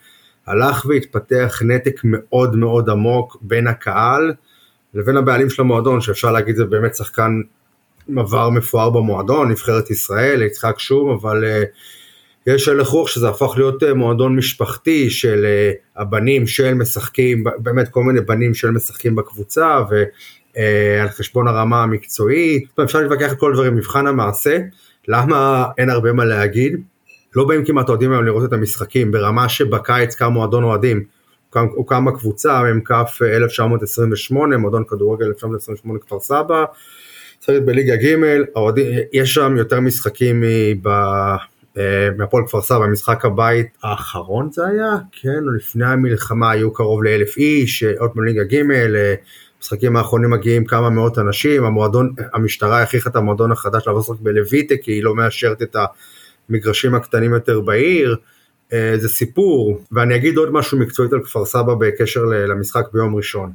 [0.47, 4.33] הלך והתפתח נתק מאוד מאוד עמוק בין הקהל
[4.93, 7.41] לבין הבעלים של המועדון שאפשר להגיד זה באמת שחקן
[8.17, 11.67] עבר מפואר במועדון, נבחרת ישראל, יצחק שום, אבל uh,
[12.47, 17.89] יש הלך רוח שזה הפך להיות uh, מועדון משפחתי של uh, הבנים של משחקים, באמת
[17.89, 23.53] כל מיני בנים של משחקים בקבוצה ועל uh, חשבון הרמה המקצועית, אפשר להתווכח על כל
[23.53, 24.57] דברים, מבחן המעשה,
[25.07, 26.81] למה אין הרבה מה להגיד,
[27.35, 31.03] לא באים כמעט אוהדים היום לראות את המשחקים, ברמה שבקיץ קם מועדון אוהדים,
[31.53, 36.65] הוקם בקבוצה, מ"כ 1928, מועדון כדורגל 1928 כפר סבא,
[37.65, 38.15] בליגה ג',
[39.13, 40.73] יש שם יותר משחקים אה,
[42.17, 44.91] מהפועל כפר סבא, משחק הבית האחרון זה היה?
[45.11, 48.63] כן, לפני המלחמה היו קרוב לאלף איש, עוד בליגה ג',
[49.61, 54.75] משחקים האחרונים מגיעים כמה מאות אנשים, המועדון, המשטרה הכריחה את המועדון החדש לעבור לשחק בלויטה
[54.81, 55.75] כי היא לא מאשרת את
[56.49, 58.15] המגרשים הקטנים יותר בעיר,
[58.73, 63.51] אה, זה סיפור, ואני אגיד עוד משהו מקצועית על כפר סבא בקשר למשחק ביום ראשון.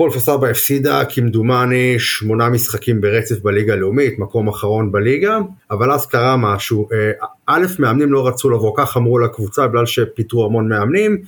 [0.00, 5.38] הפועל כפר סבא הפסידה כמדומני שמונה משחקים ברצף בליגה הלאומית, מקום אחרון בליגה,
[5.70, 7.10] אבל אז קרה משהו, אה,
[7.46, 11.22] א', מאמנים לא רצו לבוא, כך אמרו לקבוצה בגלל שפיטרו המון מאמנים,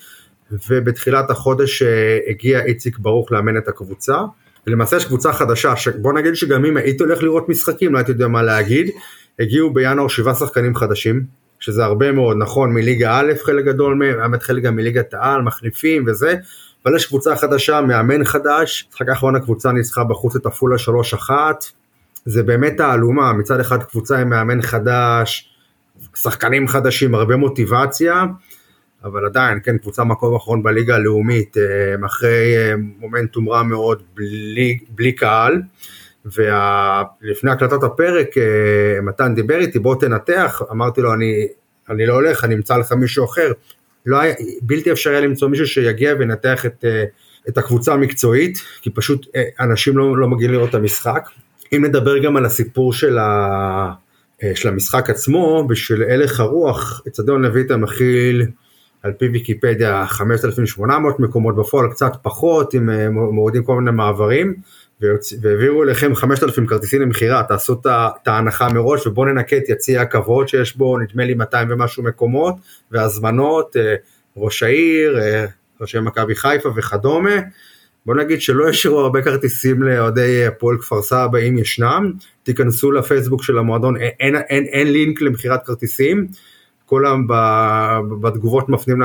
[0.71, 4.17] ובתחילת החודש אה, הגיע איציק ברוך לאמן את הקבוצה,
[4.67, 8.29] ולמעשה יש קבוצה חדשה, בוא נגיד שגם אם היית הולך לראות משחקים, לא הייתי יודע
[8.29, 8.91] מה להגיד,
[9.39, 11.23] הגיעו בינואר שבעה שחקנים חדשים,
[11.63, 16.05] שזה הרבה מאוד, נכון, מליגה א' חלק גדול מהם, האמת חלק גם מליגת העל, מחליפים
[16.07, 16.35] וזה,
[16.85, 20.77] אבל יש קבוצה חדשה, מאמן חדש, משחק האחרון הקבוצה ניצחה בחוץ את עפולה
[21.29, 21.31] 3-1,
[22.25, 25.49] זה באמת תעלומה, מצד אחד קבוצה עם מאמן חדש,
[26.15, 28.25] שחקנים חדשים, הרבה מוטיבציה,
[29.05, 34.79] אבל עדיין, כן, קבוצה מקום אחרון בליגה הלאומית, אה, אחרי אה, מומנטום רע מאוד בלי,
[34.89, 35.63] בלי קהל,
[36.25, 41.47] ולפני הקלטת הפרק אה, מתן דיבר איתי, בוא תנתח, אמרתי לו, אני,
[41.91, 43.53] אני לא הולך, אני אמצא לך מישהו אחר,
[44.07, 47.05] לא היה, בלתי אפשרי למצוא מישהו שיגיע וינתח את, אה,
[47.49, 51.29] את הקבוצה המקצועית, כי פשוט אה, אנשים לא, לא מגיעים לראות את המשחק.
[51.73, 53.93] אם נדבר גם על הסיפור של, ה,
[54.55, 58.47] של המשחק עצמו, בשביל הלך הרוח, אצטדיון לויטה מכיל
[59.03, 64.55] על פי ויקיפדיה 5,800 מקומות בפועל, קצת פחות, אם מורידים כל מיני מעברים.
[65.41, 70.77] והעבירו אליכם 5,000 כרטיסים למכירה, תעשו את ההנחה מראש ובואו ננקה את יציע הכבוד שיש
[70.77, 72.55] בו נדמה לי 200 ומשהו מקומות
[72.91, 73.95] והזמנות, אה,
[74.37, 75.47] ראש העיר, אה,
[75.81, 77.37] ראשי מכבי חיפה וכדומה.
[78.07, 82.13] בוא נגיד שלא ישאירו הרבה כרטיסים לאוהדי הפועל כפר סבא אם ישנם,
[82.43, 86.27] תיכנסו לפייסבוק של המועדון, אין, אין, אין, אין לינק למכירת כרטיסים,
[86.87, 87.27] כולם
[88.21, 88.99] בתגובות מפנים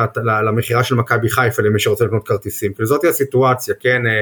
[0.45, 4.21] למכירה של מכבי חיפה למי שרוצה לקנות כרטיסים, כאילו זאתי הסיטואציה, כן, אה,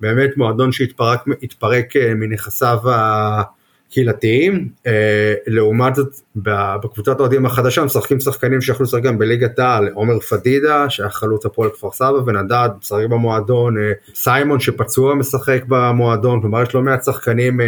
[0.00, 8.84] באמת מועדון שהתפרק אה, מנכסיו הקהילתיים, אה, לעומת זאת בקבוצת האוהדים החדשה משחקים שחקנים שיכולו
[8.84, 13.76] לשחק גם בליגת העל, עומר פדידה שהיה חלוץ הפועל כפר סבא ונדד משחק במועדון,
[14.14, 17.60] סיימון שפצוע משחק במועדון, כלומר יש לא מעט שחקנים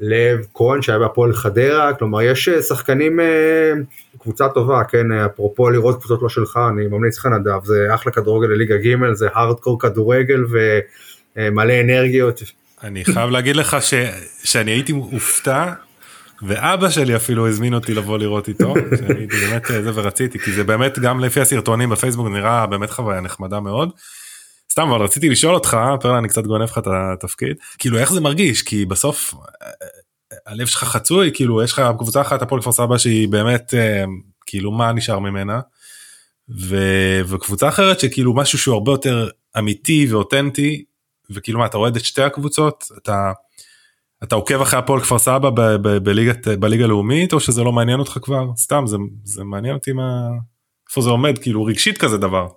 [0.00, 3.72] לב כהן שהיה בהפועל חדרה, כלומר יש אה, שחקנים, אה,
[4.18, 8.12] קבוצה טובה, כן, אה, אפרופו לראות קבוצות לא שלך, אני ממליץ לך נדב, זה אחלה
[8.12, 10.44] כדורגל לליגה ג', זה הארדקור כדורגל
[11.36, 12.42] ומלא אנרגיות.
[12.82, 13.94] אני חייב להגיד לך ש,
[14.44, 15.72] שאני הייתי מופתע,
[16.42, 20.98] ואבא שלי אפילו הזמין אותי לבוא לראות איתו, שהייתי באמת זה ורציתי, כי זה באמת
[20.98, 23.90] גם לפי הסרטונים בפייסבוק נראה באמת חוויה נחמדה מאוד.
[24.70, 28.20] סתם אבל רציתי לשאול אותך פרלה אני קצת גונב לך את התפקיד כאילו איך זה
[28.20, 29.34] מרגיש כי בסוף
[30.46, 34.04] הלב שלך חצוי כאילו יש לך קבוצה אחת הפועל כפר סבא שהיא באמת אה,
[34.46, 35.60] כאילו מה נשאר ממנה.
[36.58, 36.76] ו...
[37.26, 39.28] וקבוצה אחרת שכאילו משהו שהוא הרבה יותר
[39.58, 40.84] אמיתי ואותנטי
[41.30, 43.32] וכאילו מה אתה אוהד את שתי הקבוצות אתה
[44.22, 45.50] אתה עוקב אחרי הפועל כפר סבא
[46.02, 50.28] בליגת בליגה הלאומית או שזה לא מעניין אותך כבר סתם זה זה מעניין אותי מה
[50.88, 52.48] איפה זה עומד כאילו רגשית כזה דבר.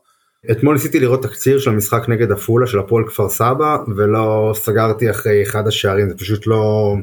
[0.52, 5.44] אתמול ניסיתי לראות תקציר של המשחק נגד עפולה של הפועל כפר סבא ולא סגרתי אחרי
[5.44, 6.96] אחד השערים זה פשוט לא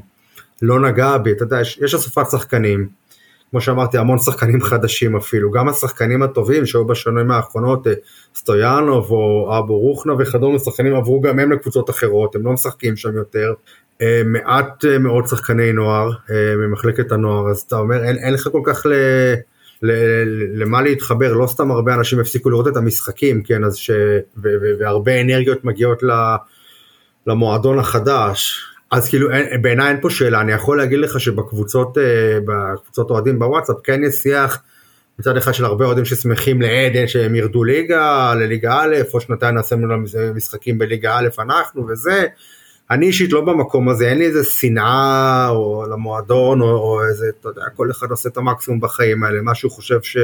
[0.62, 1.33] לא נגע בי.
[1.33, 2.88] אתה יודע יש, יש אסופת שחקנים
[3.50, 5.50] כמו שאמרתי המון שחקנים חדשים אפילו.
[5.50, 7.92] גם השחקנים הטובים שהיו בשנים האחרונות אה,
[8.35, 13.16] סטויאנוב או אבו רוחנה וכדומה שחקנים עברו גם הם לקבוצות אחרות הם לא משחקים שם
[13.16, 13.53] יותר.
[14.03, 16.11] אה, מעט אה, מאוד שחקני נוער
[16.59, 17.50] ממחלקת הנוער.
[17.50, 18.92] אז אתה אומר אין, אין לך כל כך ל...
[20.55, 23.90] למה להתחבר, לא סתם הרבה אנשים הפסיקו לראות את המשחקים, כן, אז ש...
[24.79, 26.03] והרבה אנרגיות מגיעות
[27.27, 29.29] למועדון החדש, אז כאילו
[29.62, 31.99] בעיניי אין פה שאלה, אני יכול להגיד לך שבקבוצות
[32.45, 34.62] בקבוצות אוהדים בוואטסאפ כן יש שיח
[35.19, 39.77] מצד אחד של הרבה אוהדים ששמחים לעדן שהם ירדו ליגה, לליגה א', או שנתיים נעשה
[40.35, 42.27] משחקים בליגה א' אנחנו וזה.
[42.90, 47.48] אני אישית לא במקום הזה, אין לי איזה שנאה או למועדון או, או איזה, אתה
[47.48, 50.16] יודע, כל אחד עושה את המקסימום בחיים האלה, מה שהוא חושב ש...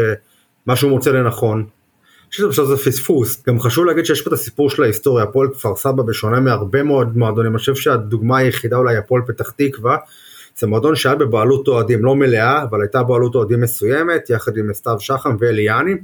[0.66, 1.59] מה שהוא מוצא לנכון.
[1.59, 5.76] אני חושב שזה פספוס, גם חשוב להגיד שיש פה את הסיפור של ההיסטוריה, הפועל כפר
[5.76, 9.96] סבא בשונה מהרבה מאוד מועדונים, אני חושב שהדוגמה היחידה אולי הפועל פתח תקווה,
[10.59, 14.96] זה מועדון שהיה בבעלות אוהדים לא מלאה, אבל הייתה בעלות אוהדים מסוימת, יחד עם סתיו
[15.00, 15.94] שחם ואליאני.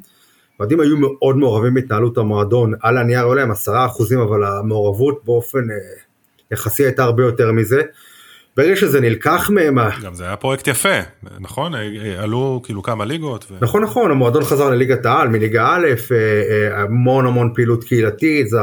[0.60, 5.70] אוהדים היו מאוד מעורבים בהתנהלות המועדון, על הנייר עולה הם עשרה אחוזים, אבל המעורבות באופן
[5.70, 5.76] אה,
[6.52, 7.82] יחסי הייתה הרבה יותר מזה.
[8.56, 9.78] ברגע שזה נלקח מהם...
[10.04, 10.98] גם זה היה פרויקט יפה,
[11.40, 11.72] נכון?
[12.18, 13.46] עלו כאילו כמה ליגות.
[13.50, 13.54] ו...
[13.60, 18.58] נכון נכון, המועדון חזר לליגת העל מליגה א', אה, אה, המון המון פעילות קהילתית, זה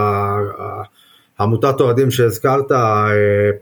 [1.40, 3.10] עמותת אוהדים שהזכרת, אה,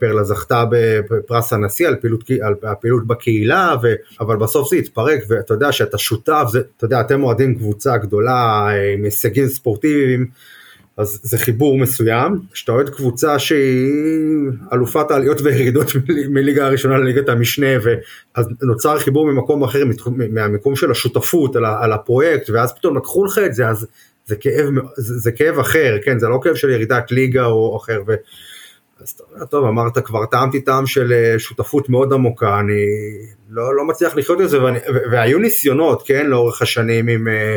[0.00, 0.64] פרלה זכתה
[1.10, 5.98] בפרס הנשיא על פעילות, על הפעילות בקהילה, ו, אבל בסוף זה התפרק, ואתה יודע שאתה
[5.98, 10.26] שותף, זה, אתה יודע, אתם אוהדים קבוצה גדולה עם הישגים ספורטיביים,
[10.98, 15.92] אז זה חיבור מסוים, כשאתה אוהד קבוצה שהיא אלופת העליות והירידות
[16.34, 19.82] מליגה הראשונה לליגת המשנה, ואז נוצר חיבור ממקום אחר,
[20.30, 23.86] מהמיקום של השותפות על, על הפרויקט, ואז פתאום לקחו לך את זה, אז
[24.26, 28.02] זה כאב, זה, זה כאב אחר, כן, זה לא כאב של ירידת ליגה או אחר,
[28.06, 28.14] ו...
[29.00, 32.84] אז אתה אומר, טוב, אמרת כבר טעמתי טעם של אה, שותפות מאוד עמוקה, אני
[33.50, 34.78] לא, לא מצליח לחיות את זה, ואני,
[35.10, 37.56] והיו ניסיונות, כן, לאורך השנים עם, אה,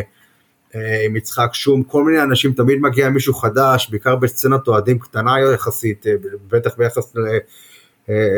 [1.06, 6.06] עם יצחק שום, כל מיני אנשים, תמיד מגיע מישהו חדש, בעיקר בסצנת אוהדים קטנה יחסית,
[6.52, 7.20] בטח ביחס ל...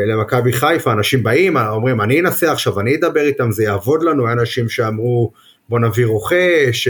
[0.06, 4.68] למכבי חיפה, אנשים באים, אומרים אני אנסה עכשיו, אני אדבר איתם, זה יעבוד לנו, אנשים
[4.68, 5.32] שאמרו
[5.68, 6.88] בוא נביא רוכש,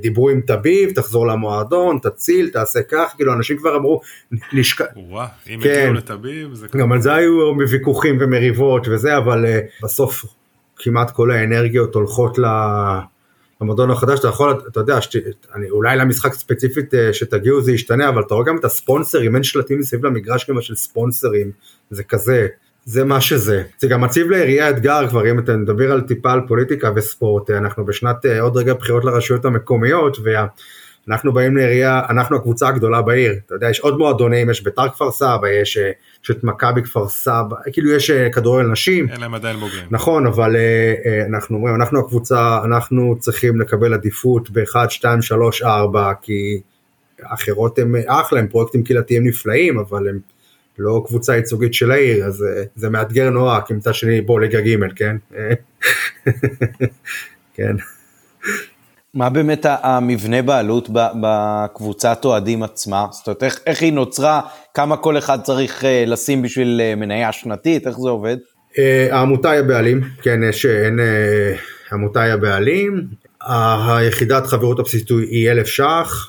[0.00, 4.00] דיברו עם תביב, תחזור למועדון, תציל, תעשה כך, כאילו אנשים כבר אמרו,
[4.52, 4.80] נשק...
[4.96, 5.70] וואו, אם כן.
[5.70, 9.44] הגיעו לתביב, זה גם על זה היו ויכוחים ומריבות וזה, אבל
[9.82, 10.24] בסוף
[10.76, 12.38] כמעט כל האנרגיות הולכות
[13.60, 18.08] למועדון החדש, אתה יכול, אתה יודע, שת, אני, אולי למשחק ספציפית uh, שתגיעו זה ישתנה,
[18.08, 21.50] אבל אתה רואה גם את הספונסרים, אין שלטים מסביב למגרש כמו של ספונסרים,
[21.90, 22.46] זה כזה.
[22.84, 23.62] זה מה שזה.
[23.78, 27.84] זה גם מציב לעירייה אתגר כבר, אם אתה מדבר על טיפה על פוליטיקה וספורט, אנחנו
[27.84, 30.16] בשנת אה, עוד רגע בחירות לרשויות המקומיות,
[31.08, 35.10] ואנחנו באים לעירייה, אנחנו הקבוצה הגדולה בעיר, אתה יודע, יש עוד מועדונים, יש ביתר כפר
[35.10, 35.90] סבא, יש, אה,
[36.24, 39.08] יש את מכבי כפר סבא, כאילו יש אה, כדורגל נשים.
[39.08, 39.86] אין להם עדיין בוגרים.
[39.90, 40.56] נכון, אבל
[41.30, 46.60] אנחנו אומרים, אנחנו הקבוצה, אנחנו צריכים לקבל עדיפות ב-1, 2, 3, 4, כי
[47.22, 50.18] אחרות הם אחלה, הם פרויקטים קהילתיים נפלאים, אבל הם...
[50.78, 54.60] לא קבוצה ייצוגית של העיר, אז אה, זה מאתגר נורא, כי מצד שני בוא ליגה
[54.60, 55.16] ג', כן?
[57.54, 57.76] כן.
[59.18, 60.88] מה באמת המבנה בעלות
[61.20, 63.06] בקבוצת אוהדים עצמה?
[63.10, 64.40] זאת אומרת, איך, איך היא נוצרה?
[64.74, 67.86] כמה כל אחד צריך אה, לשים בשביל אה, מניה שנתית?
[67.86, 68.36] איך זה עובד?
[69.10, 71.00] העמותה היא הבעלים, כן, יש, אין,
[71.90, 73.04] העמותה היא הבעלים,
[73.86, 76.28] היחידת חברות הבסיסית היא אלף ש"ח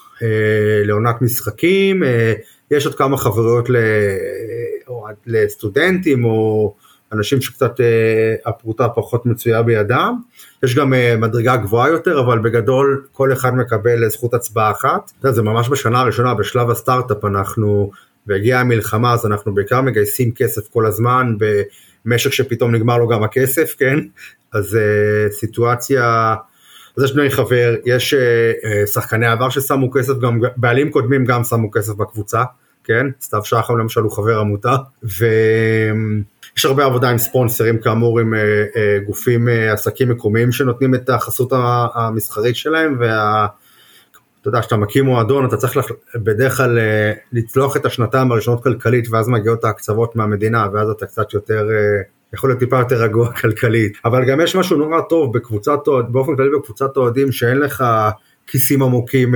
[0.85, 2.03] לעונת משחקים,
[2.71, 3.69] יש עוד כמה חברויות
[5.27, 6.73] לסטודנטים או
[7.13, 10.15] אנשים שקצת אה, הפרוטה פחות מצויה בידם.
[10.63, 15.11] יש גם אה, מדרגה גבוהה יותר, אבל בגדול כל אחד מקבל זכות הצבעה אחת.
[15.29, 17.91] זה ממש בשנה הראשונה, בשלב הסטארט-אפ אנחנו,
[18.27, 21.35] והגיעה המלחמה אז אנחנו בעיקר מגייסים כסף כל הזמן
[22.05, 23.99] במשק שפתאום נגמר לו גם הכסף, כן?
[24.53, 26.35] אז אה, סיטואציה...
[26.97, 28.13] אז יש בני חבר, יש
[28.93, 32.43] שחקני עבר ששמו כסף, גם בעלים קודמים גם שמו כסף בקבוצה,
[32.83, 33.05] כן?
[33.21, 34.75] סתיו שחם למשל הוא חבר עמותה,
[36.59, 38.39] ויש הרבה עבודה עם ספונסרים כאמור עם אה,
[38.75, 41.53] אה, גופים, אה, עסקים מקומיים שנותנים את החסות
[41.95, 43.47] המסחרית שלהם, וה...
[44.41, 45.77] אתה יודע, כשאתה מקים מועדון אתה צריך
[46.15, 46.79] בדרך כלל
[47.31, 51.67] לצלוח את השנתיים הראשונות כלכלית ואז מגיעות ההקצוות מהמדינה ואז אתה קצת יותר,
[52.33, 53.97] יכול להיות טיפה יותר רגוע כלכלית.
[54.05, 55.79] אבל גם יש משהו נורא טוב בקבוצת,
[56.11, 57.83] באופן כללי בקבוצת אוהדים שאין לך
[58.47, 59.35] כיסים עמוקים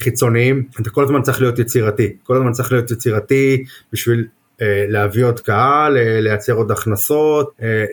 [0.00, 4.26] חיצוניים, אתה כל הזמן צריך להיות יצירתי, כל הזמן צריך להיות יצירתי בשביל
[4.60, 7.84] להביא עוד קהל, אה, לייצר עוד הכנסות, אה,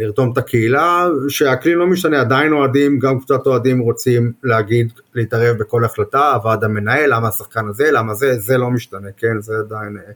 [0.00, 5.84] לרתום את הקהילה, שהכלי לא משתנה, עדיין אוהדים, גם קבוצת אוהדים רוצים להגיד, להתערב בכל
[5.84, 10.12] החלטה, הוועד המנהל, למה השחקן הזה, למה זה, זה לא משתנה, כן, זה עדיין אה,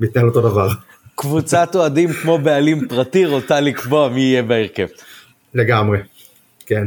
[0.00, 0.68] מתנהל אותו דבר.
[1.14, 4.86] קבוצת אוהדים כמו בעלים פרטי רוצה לקבוע מי יהיה בהרכב.
[5.54, 5.98] לגמרי.
[6.66, 6.86] כן.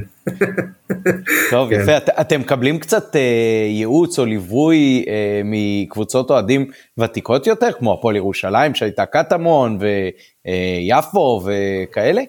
[1.50, 1.80] טוב, כן.
[1.82, 1.98] יפה.
[1.98, 8.16] את, אתם מקבלים קצת אה, ייעוץ או ליווי אה, מקבוצות אוהדים ותיקות יותר, כמו הפועל
[8.16, 12.22] ירושלים שהייתה קטמון ויפו וכאלה?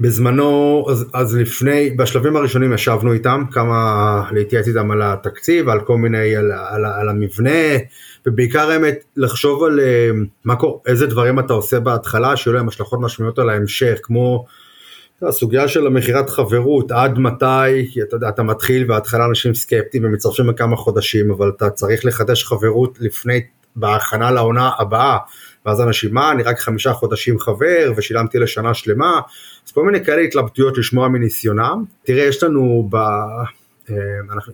[0.00, 5.96] בזמנו, אז, אז לפני, בשלבים הראשונים ישבנו איתם, כמה להתייעץ איתם על התקציב, על כל
[5.96, 7.76] מיני, על, על, על המבנה,
[8.26, 10.10] ובעיקר האמת לחשוב על אה,
[10.44, 14.44] מה קורה, איזה דברים אתה עושה בהתחלה, שיהיו להם השלכות משמעויות על ההמשך, כמו
[15.22, 20.50] הסוגיה של המכירת חברות, עד מתי, כי אתה יודע, אתה מתחיל בהתחלה אנשים סקפטיים ומצטרפים
[20.50, 23.40] לכמה חודשים, אבל אתה צריך לחדש חברות לפני,
[23.76, 25.18] בהכנה לעונה הבאה.
[25.66, 29.20] ואז אנשים, מה, אני רק חמישה חודשים חבר ושילמתי לשנה שלמה,
[29.66, 31.84] אז כל מיני כאלה התלבטויות לשמוע מניסיונם.
[32.02, 32.96] תראה, יש לנו ב...
[33.90, 33.96] אה,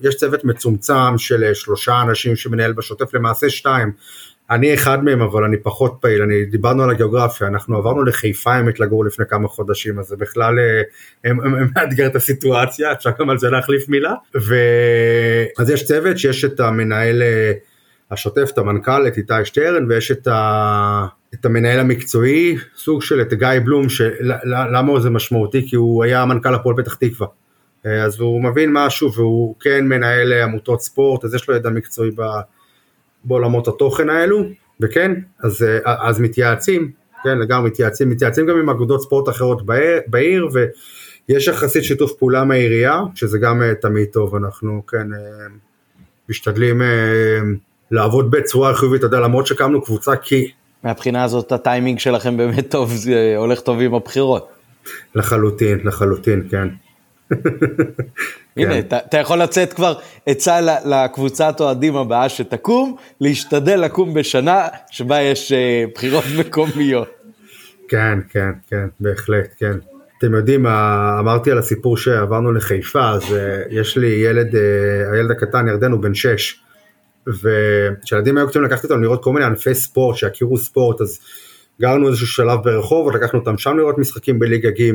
[0.02, 3.92] יש צוות מצומצם של אה, שלושה אנשים שמנהל בשוטף, למעשה שתיים.
[4.54, 8.80] אני אחד מהם, אבל אני פחות פעיל, אני, דיברנו על הגיאוגרפיה, אנחנו עברנו לחיפה האמת
[8.80, 10.54] לגור לפני כמה חודשים, אז זה בכלל
[11.24, 11.32] אה,
[11.76, 14.14] מאתגר את הסיטואציה, אפשר גם על זה להחליף מילה.
[14.36, 14.54] ו...
[15.58, 17.22] אז יש צוות שיש את המנהל
[18.10, 21.06] השוטף, את המנכ"ל, את איתי שטרן, ויש את, ה...
[21.34, 23.86] את המנהל המקצועי, סוג של את גיא בלום,
[24.44, 25.68] למה זה משמעותי?
[25.68, 27.26] כי הוא היה מנכ"ל הפועל פתח תקווה.
[27.86, 32.10] אה, אז הוא מבין משהו והוא כן מנהל עמותות ספורט, אז יש לו ידע מקצועי
[33.24, 34.42] בעולמות התוכן האלו,
[34.80, 36.90] וכן, אז, אה, אז מתייעצים,
[37.24, 40.48] כן, לגמרי מתייעצים, מתייעצים גם עם אגודות ספורט אחרות בעיר, בעיר
[41.28, 45.06] ויש יחסית שיתוף פעולה מהעירייה, שזה גם אה, תמיד טוב, אנחנו כן
[46.28, 46.82] משתדלים
[47.90, 50.50] לעבוד בצורה חיובית, אתה יודע, למרות שקמנו קבוצה כי...
[50.84, 54.48] מהבחינה הזאת הטיימינג שלכם באמת טוב, זה הולך טוב עם הבחירות.
[55.14, 56.68] לחלוטין, לחלוטין, כן.
[58.56, 59.94] הנה, אתה, אתה יכול לצאת כבר
[60.26, 67.08] עצה לקבוצת אוהדים הבאה שתקום, להשתדל לקום בשנה שבה יש uh, בחירות מקומיות.
[67.88, 69.76] כן, כן, כן, בהחלט, כן.
[70.18, 73.34] אתם יודעים, אמרתי על הסיפור שעברנו לחיפה, אז uh,
[73.70, 74.54] יש לי ילד,
[75.12, 76.60] הילד הקטן ירדן הוא בן 6,
[77.26, 81.18] וכשילדים היו קטנים לקחתי אותם לראות כל מיני ענפי ספורט, שיכירו ספורט, אז
[81.80, 84.90] גרנו איזשהו שלב ברחוב, לקחנו אותם שם לראות משחקים בליגה ג',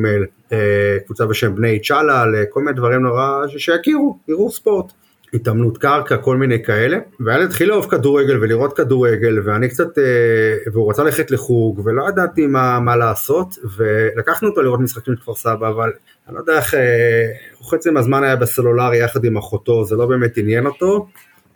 [0.51, 4.91] אה, קבוצה בשם בני צ'אלה, כל מיני דברים נורא, שיכירו, יראו ספורט.
[5.33, 10.03] התאמנות קרקע, כל מיני כאלה, והילד התחיל לאהוב כדורגל ולראות כדורגל, ואני קצת, אה,
[10.73, 15.69] והוא רצה ללכת לחוג, ולא ידעתי מה, מה לעשות, ולקחנו אותו לראות משחקים בכפר סבא,
[15.69, 15.91] אבל
[16.27, 17.25] אני לא יודע איך, אה,
[17.69, 21.07] חצי מהזמן היה בסלולרי יחד עם אחותו, זה לא באמת עניין אותו,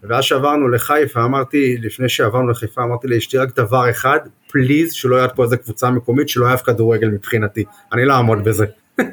[0.04, 4.20] ואז שעברנו לחיפה, אמרתי, לפני שעברנו לחיפה, אמרתי לאשתי רק דבר אחד,
[4.52, 8.66] פליז, שלא יהיה פה איזה קבוצה מקומית שלא אוהב כדורגל מבחינתי, אני לא אעמוד בזה.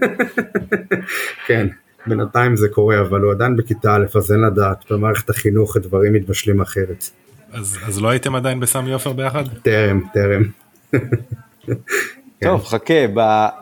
[1.46, 1.66] כן,
[2.07, 6.61] בינתיים זה קורה, אבל הוא עדיין בכיתה א', אז אין לדעת, במערכת החינוך הדברים מתבשלים
[6.61, 7.11] אחרת.
[7.53, 9.44] אז, אז לא הייתם עדיין בסמי עופר ביחד?
[9.62, 10.42] טרם, טרם.
[12.40, 12.46] כן.
[12.46, 12.94] טוב, חכה,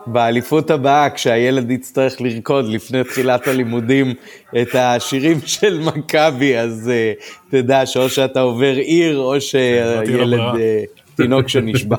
[0.07, 4.13] באליפות הבאה, כשהילד יצטרך לרקוד לפני תחילת הלימודים
[4.61, 11.47] את השירים של מכבי, אז uh, תדע שאו שאתה עובר עיר, או שהילד uh, תינוק
[11.47, 11.97] שנשבע.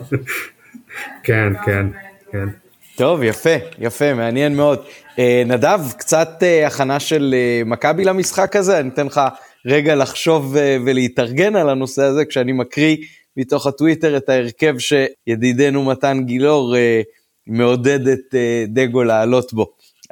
[1.25, 1.87] כן, כן,
[2.33, 2.49] כן.
[2.97, 4.79] טוב, יפה, יפה, מעניין מאוד.
[5.17, 9.21] Uh, נדב, קצת uh, הכנה של uh, מכבי למשחק הזה, אני אתן לך
[9.67, 12.97] רגע לחשוב uh, ולהתארגן על הנושא הזה, כשאני מקריא
[13.39, 17.01] מתוך הטוויטר את ההרכב שידידנו מתן גילאור אה,
[17.47, 19.67] מעודד את אה, דגו לעלות בו.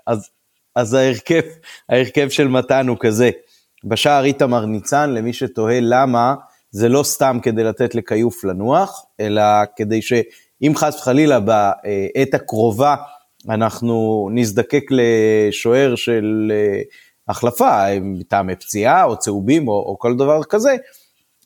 [0.07, 0.31] אז,
[0.77, 1.41] אז ההרכב,
[1.89, 3.31] ההרכב של מתן הוא כזה,
[3.85, 6.35] בשער איתמר ניצן, למי שתוהה למה,
[6.71, 9.43] זה לא סתם כדי לתת לכיוף לנוח, אלא
[9.77, 12.95] כדי שאם חס וחלילה בעת הקרובה
[13.49, 16.83] אנחנו נזדקק לשוער של אה,
[17.29, 20.77] החלפה, מטעמי פציעה או צהובים או, או כל דבר כזה,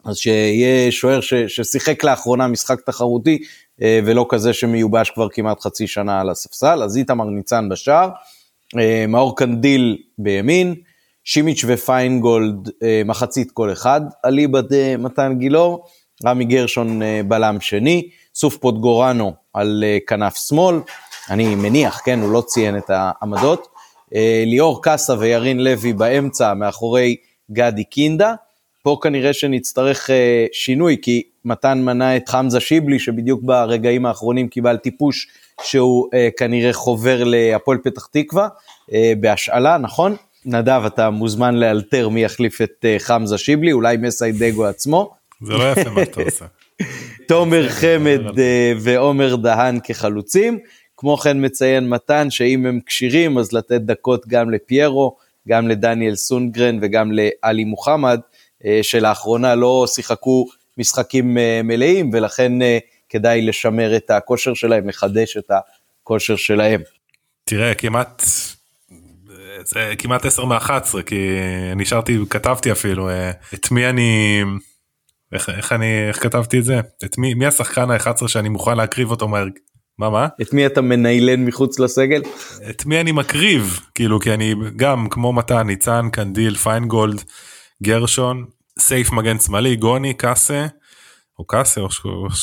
[0.04, 3.38] אז שיהיה שוער ש, ששיחק לאחרונה משחק תחרותי,
[3.82, 8.08] אה, ולא כזה שמיובש כבר כמעט חצי שנה על הספסל, אז איתמר ניצן בשער,
[8.78, 10.74] אה, מאור קנדיל בימין,
[11.24, 14.60] שימיץ' ופיינגולד אה, מחצית כל אחד, אליבא
[14.98, 15.86] מתן גילאור,
[16.26, 20.76] רמי גרשון בלם שני, סוף פוטגורנו על כנף שמאל,
[21.30, 23.68] אני מניח, כן, הוא לא ציין את העמדות,
[24.46, 27.16] ליאור קאסה וירין לוי באמצע מאחורי
[27.52, 28.34] גדי קינדה,
[28.82, 34.76] פה כנראה שנצטרך אה, שינוי, כי מתן מנה את חמזה שיבלי, שבדיוק ברגעים האחרונים קיבל
[34.76, 35.28] טיפוש
[35.62, 38.48] שהוא אה, כנראה חובר להפועל פתח תקווה,
[38.92, 40.16] אה, בהשאלה, נכון?
[40.44, 45.14] נדב, אתה מוזמן לאלתר מי יחליף את אה, חמזה שיבלי, אולי מסיידגו עצמו.
[45.42, 46.44] זה לא יפה מה שאתה עושה.
[47.28, 50.58] תומר חמד אה, ועומר דהן כחלוצים.
[50.96, 55.16] כמו כן מציין מתן שאם הם כשירים אז לתת דקות גם לפיירו,
[55.48, 58.20] גם לדניאל סונגרן וגם לאלי מוחמד,
[58.82, 60.46] שלאחרונה לא שיחקו
[60.78, 65.50] משחקים אה, מלאים, ולכן אה, כדאי לשמר את הכושר שלהם, לחדש את
[66.02, 66.80] הכושר שלהם.
[67.44, 68.22] תראה, כמעט,
[69.64, 71.28] זה כמעט 10 מ-11, כי
[71.76, 73.08] נשארתי, כתבתי אפילו,
[73.54, 74.42] את מי אני,
[75.32, 76.80] איך, איך אני, איך כתבתי את זה?
[77.04, 79.44] את מי, מי השחקן ה-11 שאני מוכן להקריב אותו מה,
[79.98, 80.28] מה מה?
[80.42, 82.22] את מי אתה מניילן מחוץ לסגל?
[82.70, 87.22] את מי אני מקריב כאילו כי אני גם כמו מתן ניצן קנדיל פיינגולד
[87.82, 88.44] גרשון
[88.78, 90.66] סייף מגן שמאלי גוני קאסה
[91.38, 91.88] או קאסה או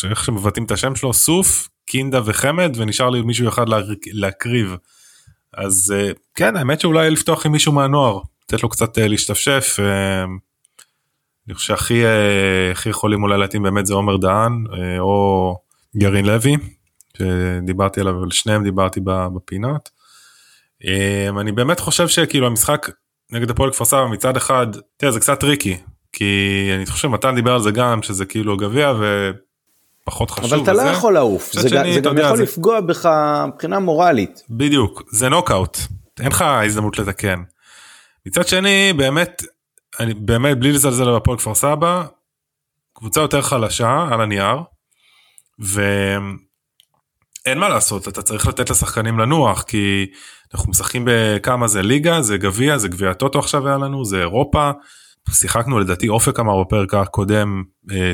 [0.10, 3.66] איך שמבטאים את השם שלו סוף קינדה וחמד ונשאר לי מישהו אחד
[4.14, 4.76] להקריב.
[5.54, 9.78] אז אה, כן האמת שאולי לפתוח עם מישהו מהנוער לתת לו קצת אה, להשתפשף.
[9.80, 10.24] אה,
[11.48, 12.04] אני חושב שהכי
[12.72, 14.64] הכי יכולים אולי להתאים באמת זה עומר דהן
[15.00, 15.58] או
[15.98, 16.56] גרעין לוי
[17.18, 19.00] שדיברתי עליו על שניהם דיברתי
[19.36, 19.90] בפינות.
[21.40, 22.90] אני באמת חושב שכאילו המשחק
[23.32, 24.68] נגד הפועל כפר סבא מצד אחד
[24.98, 25.78] תראה זה קצת טריקי
[26.14, 28.94] כי אני חושב מתן דיבר על זה גם שזה כאילו גביע
[30.04, 30.54] ופחות חשוב.
[30.54, 32.44] אבל אתה לא יכול לעוף זה, שני, זה גם יכול זה...
[32.44, 33.10] לפגוע בך
[33.48, 34.44] מבחינה מורלית.
[34.50, 35.78] בדיוק זה נוקאוט
[36.20, 37.44] אין לך הזדמנות לתקן.
[38.26, 39.44] מצד שני באמת
[40.00, 42.04] אני באמת בלי לזלזל בפועל כפר סבא
[42.94, 44.58] קבוצה יותר חלשה על הנייר.
[47.48, 50.06] ואין מה לעשות אתה צריך לתת לשחקנים לנוח כי
[50.54, 54.72] אנחנו משחקים בכמה זה ליגה זה גביע זה גביע טוטו עכשיו היה לנו זה אירופה.
[55.32, 57.64] שיחקנו לדעתי אופק אמר בפרק הקודם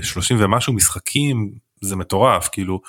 [0.02, 2.82] 30 אה, ומשהו משחקים זה מטורף כאילו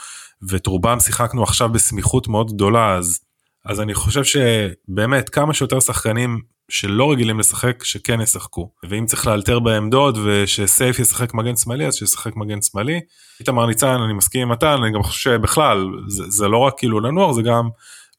[0.49, 3.21] ואת רובם שיחקנו עכשיו בסמיכות מאוד גדולה אז
[3.65, 9.59] אז אני חושב שבאמת כמה שיותר שחקנים שלא רגילים לשחק שכן ישחקו ואם צריך לאלתר
[9.59, 13.01] בעמדות ושסייף ישחק מגן שמאלי אז שישחק מגן שמאלי.
[13.41, 17.01] איתמר ניצן אני מסכים עם מתן אני גם חושב שבכלל זה, זה לא רק כאילו
[17.01, 17.69] לנוער זה גם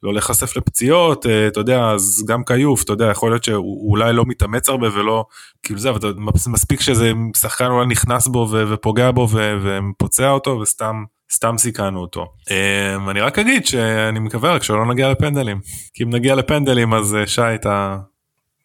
[0.03, 4.13] לא להיחשף לפציעות אה, אתה יודע אז גם כיוף אתה יודע יכול להיות שהוא אולי
[4.13, 5.25] לא מתאמץ הרבה ולא
[5.63, 5.99] כאילו זה אבל
[6.47, 9.27] מספיק שזה שחקן אולי נכנס בו ופוגע בו
[9.61, 12.25] ופוצע אותו וסתם סתם סיכנו אותו.
[12.51, 15.59] אה, אני רק אגיד שאני מקווה רק שלא נגיע לפנדלים
[15.93, 17.97] כי אם נגיע לפנדלים אז אה, שי אתה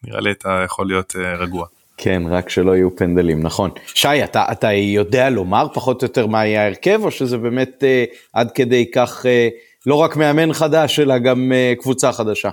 [0.03, 1.65] נראה לי אתה יכול להיות רגוע.
[1.97, 3.71] כן, רק שלא יהיו פנדלים, נכון.
[3.85, 8.03] שי, אתה, אתה יודע לומר פחות או יותר מה יהיה ההרכב, או שזה באמת אה,
[8.33, 9.49] עד כדי כך אה,
[9.85, 12.49] לא רק מאמן חדש, אלא גם uh, קבוצה חדשה.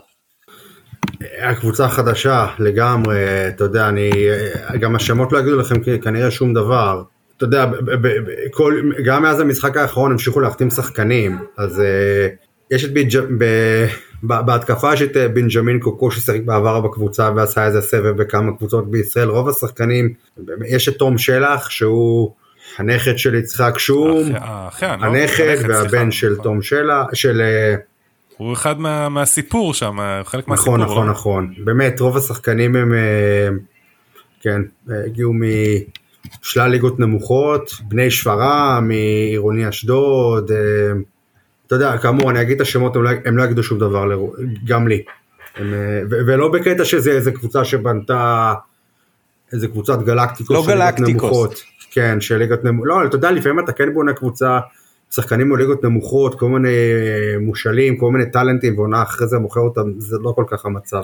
[1.43, 4.11] הקבוצה החדשה לגמרי, אתה יודע, אני,
[4.81, 7.03] גם השמות לא יגידו לכם כנראה שום דבר.
[7.37, 7.67] אתה יודע,
[8.51, 13.19] כל, גם מאז המשחק האחרון המשיכו להחתים שחקנים, אז uh, יש את בינג'...
[13.39, 13.45] ב...
[14.23, 19.29] בהתקפה יש את אה, בנג'מין קוקו ששיחק בעבר בקבוצה ועשה איזה סבב בכמה קבוצות בישראל,
[19.29, 20.15] רוב השחקנים,
[20.69, 22.33] יש את תום שלח שהוא
[22.79, 24.23] הנכד של יצחק שום,
[24.81, 27.41] הנכד והבן של תום שלה, של...
[27.41, 27.75] אה,
[28.37, 30.79] הוא אחד מה, מהסיפור שם, חלק מהסיפור.
[30.79, 31.09] נכון, נכון?
[31.09, 31.55] נכון.
[31.65, 32.93] באמת, רוב השחקנים הם,
[34.41, 34.61] כן,
[35.07, 35.33] הגיעו
[36.43, 40.51] משלל ליגות נמוכות, בני שפרעם, מעירוני אשדוד,
[41.69, 44.05] אתה יודע, כאמור, אני אגיד את השמות, הם לא, הם לא יגידו שום דבר,
[44.65, 45.03] גם לי.
[45.57, 45.75] הם,
[46.11, 48.55] ולא בקטע שזה איזה קבוצה שבנתה
[49.53, 50.57] איזה קבוצת גלקטיקות.
[50.57, 51.65] לא גלקטיקוס.
[51.91, 54.59] כן, של ליגות נמוכות, לא, אתה יודע, לפעמים אתה כן בונה קבוצה,
[55.11, 59.93] שחקנים מליגות נמוכות, כל מיני אה, מושאלים, כל מיני טאלנטים, ועונה אחרי זה מוכר אותם,
[59.99, 61.03] זה לא כל כך המצב.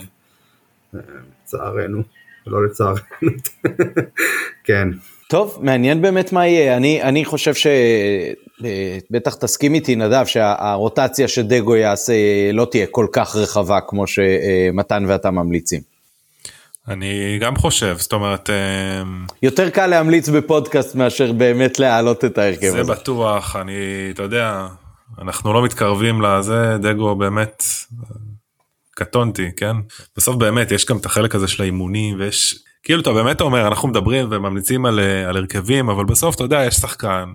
[0.95, 1.01] אה,
[1.43, 2.03] לצערנו,
[2.47, 3.01] לא לצערנו.
[4.65, 4.89] כן.
[5.29, 6.77] טוב, מעניין באמת מה יהיה.
[6.77, 8.99] אני, אני חושב שבטח אה,
[9.41, 12.13] תסכים איתי, נדב, שהרוטציה שדגו יעשה
[12.53, 15.81] לא תהיה כל כך רחבה כמו שמתן ואתה ממליצים.
[16.89, 18.51] אני גם חושב, זאת אומרת...
[18.51, 19.03] אה,
[19.43, 22.85] יותר קל להמליץ בפודקאסט מאשר באמת להעלות את ההרכב הזה.
[22.85, 23.73] זה בטוח, אני,
[24.11, 24.67] אתה יודע,
[25.19, 27.63] אנחנו לא מתקרבים לזה, דגו באמת
[28.91, 29.77] קטונתי, כן?
[30.17, 33.89] בסוף באמת יש גם את החלק הזה של האימונים ויש, כאילו אתה באמת אומר, אנחנו
[33.89, 37.33] מדברים וממליצים על, אה, על הרכבים, אבל בסוף אתה יודע, יש שחקן,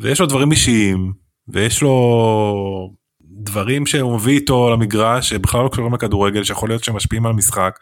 [0.00, 1.12] ויש לו דברים אישיים,
[1.48, 7.32] ויש לו דברים שהוא מביא איתו למגרש שבכלל לא קשורים לכדורגל, שיכול להיות שמשפיעים על
[7.32, 7.78] המשחק.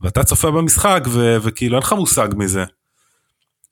[0.00, 2.64] ואתה צופה במשחק ו- וכאילו אין לך מושג מזה.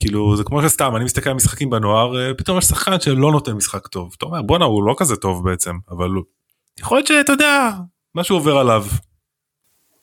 [0.01, 3.53] כאילו זה כמו שסתם אני מסתכל על משחקים בנוער אה, פתאום יש שחקן שלא נותן
[3.53, 6.09] משחק טוב אתה אומר בואנה הוא לא כזה טוב בעצם אבל
[6.80, 7.70] יכול להיות שאתה יודע
[8.14, 8.87] משהו עובר עליו.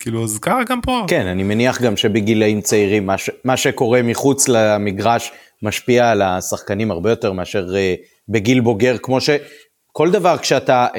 [0.02, 1.06] כאילו זה קרה גם פה.
[1.08, 3.30] כן אני מניח גם שבגילאים צעירים מה, ש...
[3.43, 5.32] מה שקורה מחוץ למגרש
[5.62, 10.97] משפיע על השחקנים הרבה יותר מאשר uh, בגיל בוגר כמו שכל דבר כשאתה uh,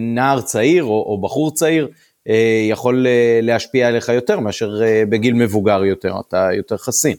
[0.00, 1.88] נער צעיר או, או בחור צעיר
[2.28, 7.16] אה, יכול אה, להשפיע עליך יותר מאשר אה, בגיל מבוגר יותר, אתה יותר חסין.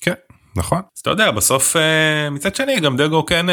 [0.00, 0.14] כן,
[0.56, 0.78] נכון.
[0.78, 1.76] אז אתה יודע, בסוף
[2.30, 3.46] מצד שני גם דגו כן,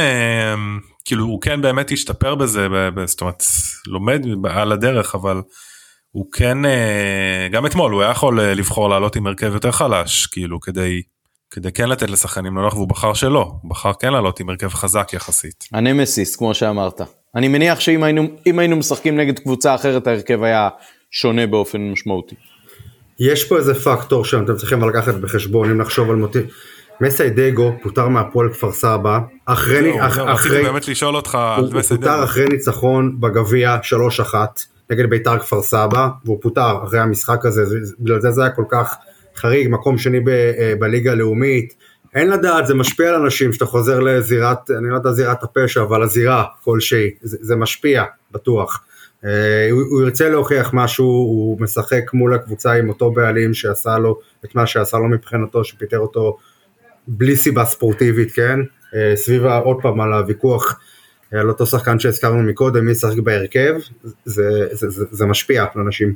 [1.06, 2.68] כאילו הוא כן באמת השתפר בזה,
[3.06, 3.44] זאת אומרת,
[3.88, 5.41] לומד על הדרך, אבל
[6.14, 6.57] הוא כן,
[7.51, 11.01] גם אתמול הוא היה יכול לבחור לעלות עם הרכב יותר חלש, כאילו כדי
[11.53, 15.14] כדי כן לתת לשחקנים לנוח והוא בחר שלא, הוא בחר כן לעלות עם הרכב חזק
[15.14, 15.68] יחסית.
[15.74, 17.01] הנמסיס כמו שאמרת.
[17.36, 20.70] אני מניח שאם היינו, היינו משחקים נגד קבוצה אחרת ההרכב היה
[21.11, 22.36] שונה באופן משמעותי.
[23.20, 26.43] יש פה איזה פקטור שאתם צריכים לקחת בחשבון אם נחשוב על מוטיב.
[27.01, 32.07] מסיידגו פוטר מהפועל כפר סבא, אחרי, זהו, זהו, רציתי באמת לשאול אותך הוא מסיידגו.
[32.07, 33.78] פוטר אחרי ניצחון בגביע
[34.32, 34.36] 3-1
[34.92, 38.52] נגד ביתר כפר סבא, והוא פוטר אחרי המשחק הזה, זה- זה- בגלל זה זה היה
[38.52, 38.96] כל כך
[39.36, 41.74] חריג, מקום שני ב, אה, בליגה הלאומית.
[42.16, 46.04] אין לדעת, זה משפיע על אנשים שאתה חוזר לזירת, אני לא יודע זירת הפשע, אבל
[46.04, 48.84] הזירה כלשהי, זה, זה משפיע, בטוח.
[49.26, 54.20] אה, הוא, הוא ירצה להוכיח משהו, הוא משחק מול הקבוצה עם אותו בעלים שעשה לו
[54.46, 56.38] את מה שעשה לו מבחינתו, שפיטר אותו
[57.08, 58.60] בלי סיבה ספורטיבית, כן?
[58.96, 60.80] אה, סביב עוד פעם על הוויכוח
[61.40, 63.74] על אותו שחקן שהזכרנו מקודם, מי ישחק בהרכב,
[64.26, 66.14] זה, זה, זה, זה משפיע על אנשים.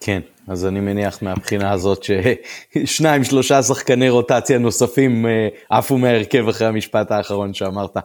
[0.00, 6.66] כן, אז אני מניח מהבחינה הזאת ששניים שלושה שחקני רוטציה נוספים אה, עפו מההרכב אחרי
[6.66, 7.96] המשפט האחרון שאמרת.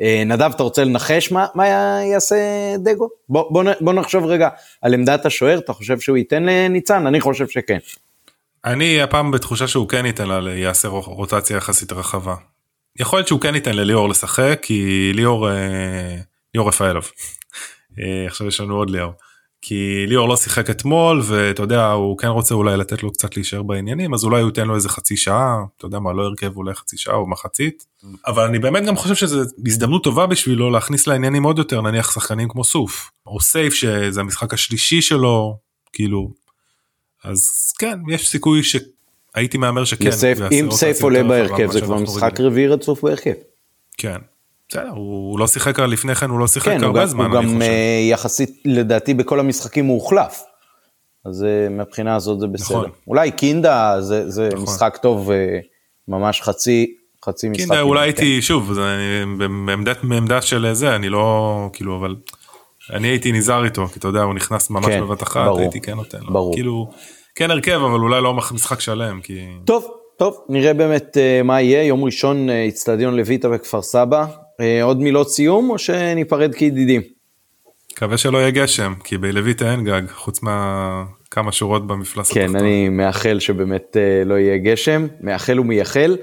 [0.00, 1.66] אה, נדב, אתה רוצה לנחש מה, מה
[2.12, 2.36] יעשה
[2.78, 3.08] דגו?
[3.28, 4.48] בוא, בוא, בוא נחשוב רגע
[4.82, 7.06] על עמדת השוער, אתה חושב שהוא ייתן לניצן?
[7.06, 7.78] אני חושב שכן.
[8.64, 12.34] אני הפעם בתחושה שהוא כן ייתן לה, יעשה רו- רוטציה יחסית רחבה.
[12.98, 16.16] יכול להיות שהוא כן ייתן לליאור לשחק כי ליאור אה,
[16.54, 17.10] ליאור רפאלוב.
[17.98, 19.12] אה, עכשיו יש לנו עוד ליאור.
[19.64, 23.62] כי ליאור לא שיחק אתמול ואתה יודע הוא כן רוצה אולי לתת לו קצת להישאר
[23.62, 26.74] בעניינים אז אולי הוא ייתן לו איזה חצי שעה אתה יודע מה לא הרכב אולי
[26.74, 27.86] חצי שעה או מחצית
[28.26, 32.48] אבל אני באמת גם חושב שזו הזדמנות טובה בשבילו להכניס לעניינים עוד יותר נניח שחקנים
[32.48, 35.58] כמו סוף או סייף שזה המשחק השלישי שלו
[35.92, 36.30] כאילו
[37.24, 38.62] אז כן יש סיכוי
[39.34, 40.06] שהייתי מהמר שכן.
[40.08, 42.40] לסייף, הוא יעשה אם סייף עולה בהרכב זה כבר משחק.
[42.40, 43.32] רביעי רצוף בהרכב.
[43.98, 44.16] כן.
[44.68, 47.34] בסדר, הוא לא שיחק לפני כן, הוא לא שיחק כן, הוא הרבה גם, זמן, הוא
[47.42, 47.62] גם.
[47.62, 50.40] אה, יחסית לדעתי בכל המשחקים הוא הוחלף.
[51.26, 52.76] אז אה, מהבחינה הזאת זה בסדר.
[52.78, 52.90] נכון.
[53.06, 54.62] אולי קינדה זה, זה נכון.
[54.62, 55.58] משחק טוב, אה,
[56.08, 57.68] ממש חצי, חצי משחק.
[57.74, 58.04] כן, אולי כן.
[58.22, 62.16] הייתי, שוב, זה אני- בעמדת מעמדה של זה, אני לא, כאילו, אבל
[62.92, 65.80] אני הייתי נזהר איתו, כי אתה יודע, הוא נכנס ממש כן, בבת אחת, ברור, הייתי
[65.80, 66.32] כן נותן לו.
[66.32, 66.54] ברור.
[66.54, 66.90] כאילו,
[67.34, 69.46] כן הרכב, אבל אולי לא משחק שלם, כי...
[69.64, 71.82] טוב, טוב, נראה באמת אה, מה יהיה.
[71.82, 74.26] יום ראשון, אה, אצטדיון לויטה בכפר סבא.
[74.60, 77.00] אה, עוד מילות סיום או שניפרד כידידים?
[77.92, 83.38] מקווה שלא יהיה גשם, כי בלויטה אין גג, חוץ מכמה שורות במפלס כן, אני מאחל
[83.40, 86.16] שבאמת לא יהיה גשם, מאחל ומייחל.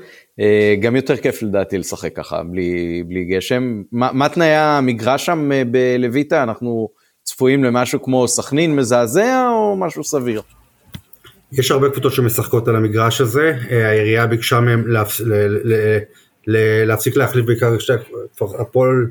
[0.79, 3.81] גם יותר כיף לדעתי לשחק ככה, בלי, בלי גשם.
[3.91, 6.43] מה, מה תנאי המגרש שם בלויטה?
[6.43, 6.89] אנחנו
[7.23, 10.41] צפויים למשהו כמו סכנין מזעזע או משהו סביר?
[11.51, 14.83] יש הרבה קבוצות שמשחקות על המגרש הזה, אה, העירייה ביקשה מהם
[16.87, 17.93] להפסיק להחליף בעיקר שתי,
[18.35, 19.07] כפר- הפועל,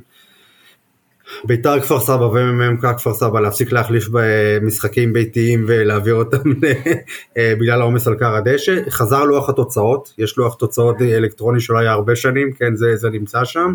[1.44, 6.50] ביתר כפר סבא ומ"מ כפר סבא להפסיק להחליף במשחקים ביתיים ולהעביר אותם
[7.36, 11.92] אה, בגלל העומס על כר הדשא, חזר לוח התוצאות, יש לוח תוצאות אלקטרוני שלא היה
[11.92, 13.74] הרבה שנים, כן זה, זה נמצא שם,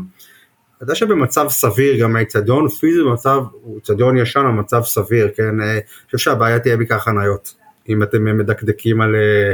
[0.82, 5.82] הדשא במצב סביר, גם האיצטדיון פיזי במצב, הוא איצטדיון ישן, המצב סביר, כן, אה, אני
[6.06, 7.63] חושב שהבעיה תהיה בעיקר חניות.
[7.90, 9.54] אם אתם מדקדקים על, אה,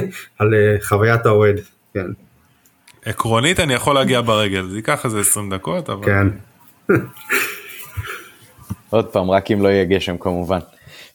[0.38, 1.60] על אה, חוויית האוהד,
[1.94, 2.06] כן,
[3.04, 6.04] עקרונית אני יכול להגיע ברגל, זה ייקח איזה 20 דקות, אבל...
[6.06, 6.26] כן.
[8.90, 10.58] עוד פעם, רק אם לא יהיה גשם כמובן.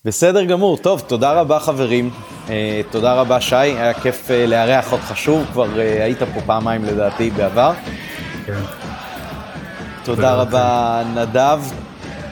[0.06, 2.10] בסדר גמור, טוב, תודה רבה חברים,
[2.50, 6.86] אה, תודה רבה שי, היה כיף אה, לארח אותך שוב, כבר אה, היית פה פעמיים
[6.86, 7.74] לדעתי בעבר.
[8.46, 8.62] כן.
[10.04, 11.60] תודה רבה נדב.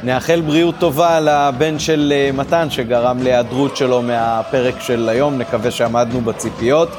[0.03, 6.21] נאחל בריאות טובה לבן של אה, מתן שגרם להיעדרות שלו מהפרק של היום, נקווה שעמדנו
[6.21, 6.89] בציפיות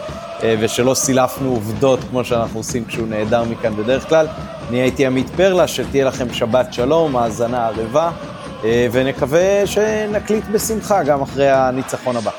[0.42, 4.26] אה, ושלא סילפנו עובדות כמו שאנחנו עושים כשהוא נעדר מכאן בדרך כלל.
[4.70, 8.11] אני הייתי עמית פרלה, שתהיה לכם שבת שלום, האזנה ערבה,
[8.64, 12.30] אה, ונקווה שנקליט בשמחה גם אחרי הניצחון הבא.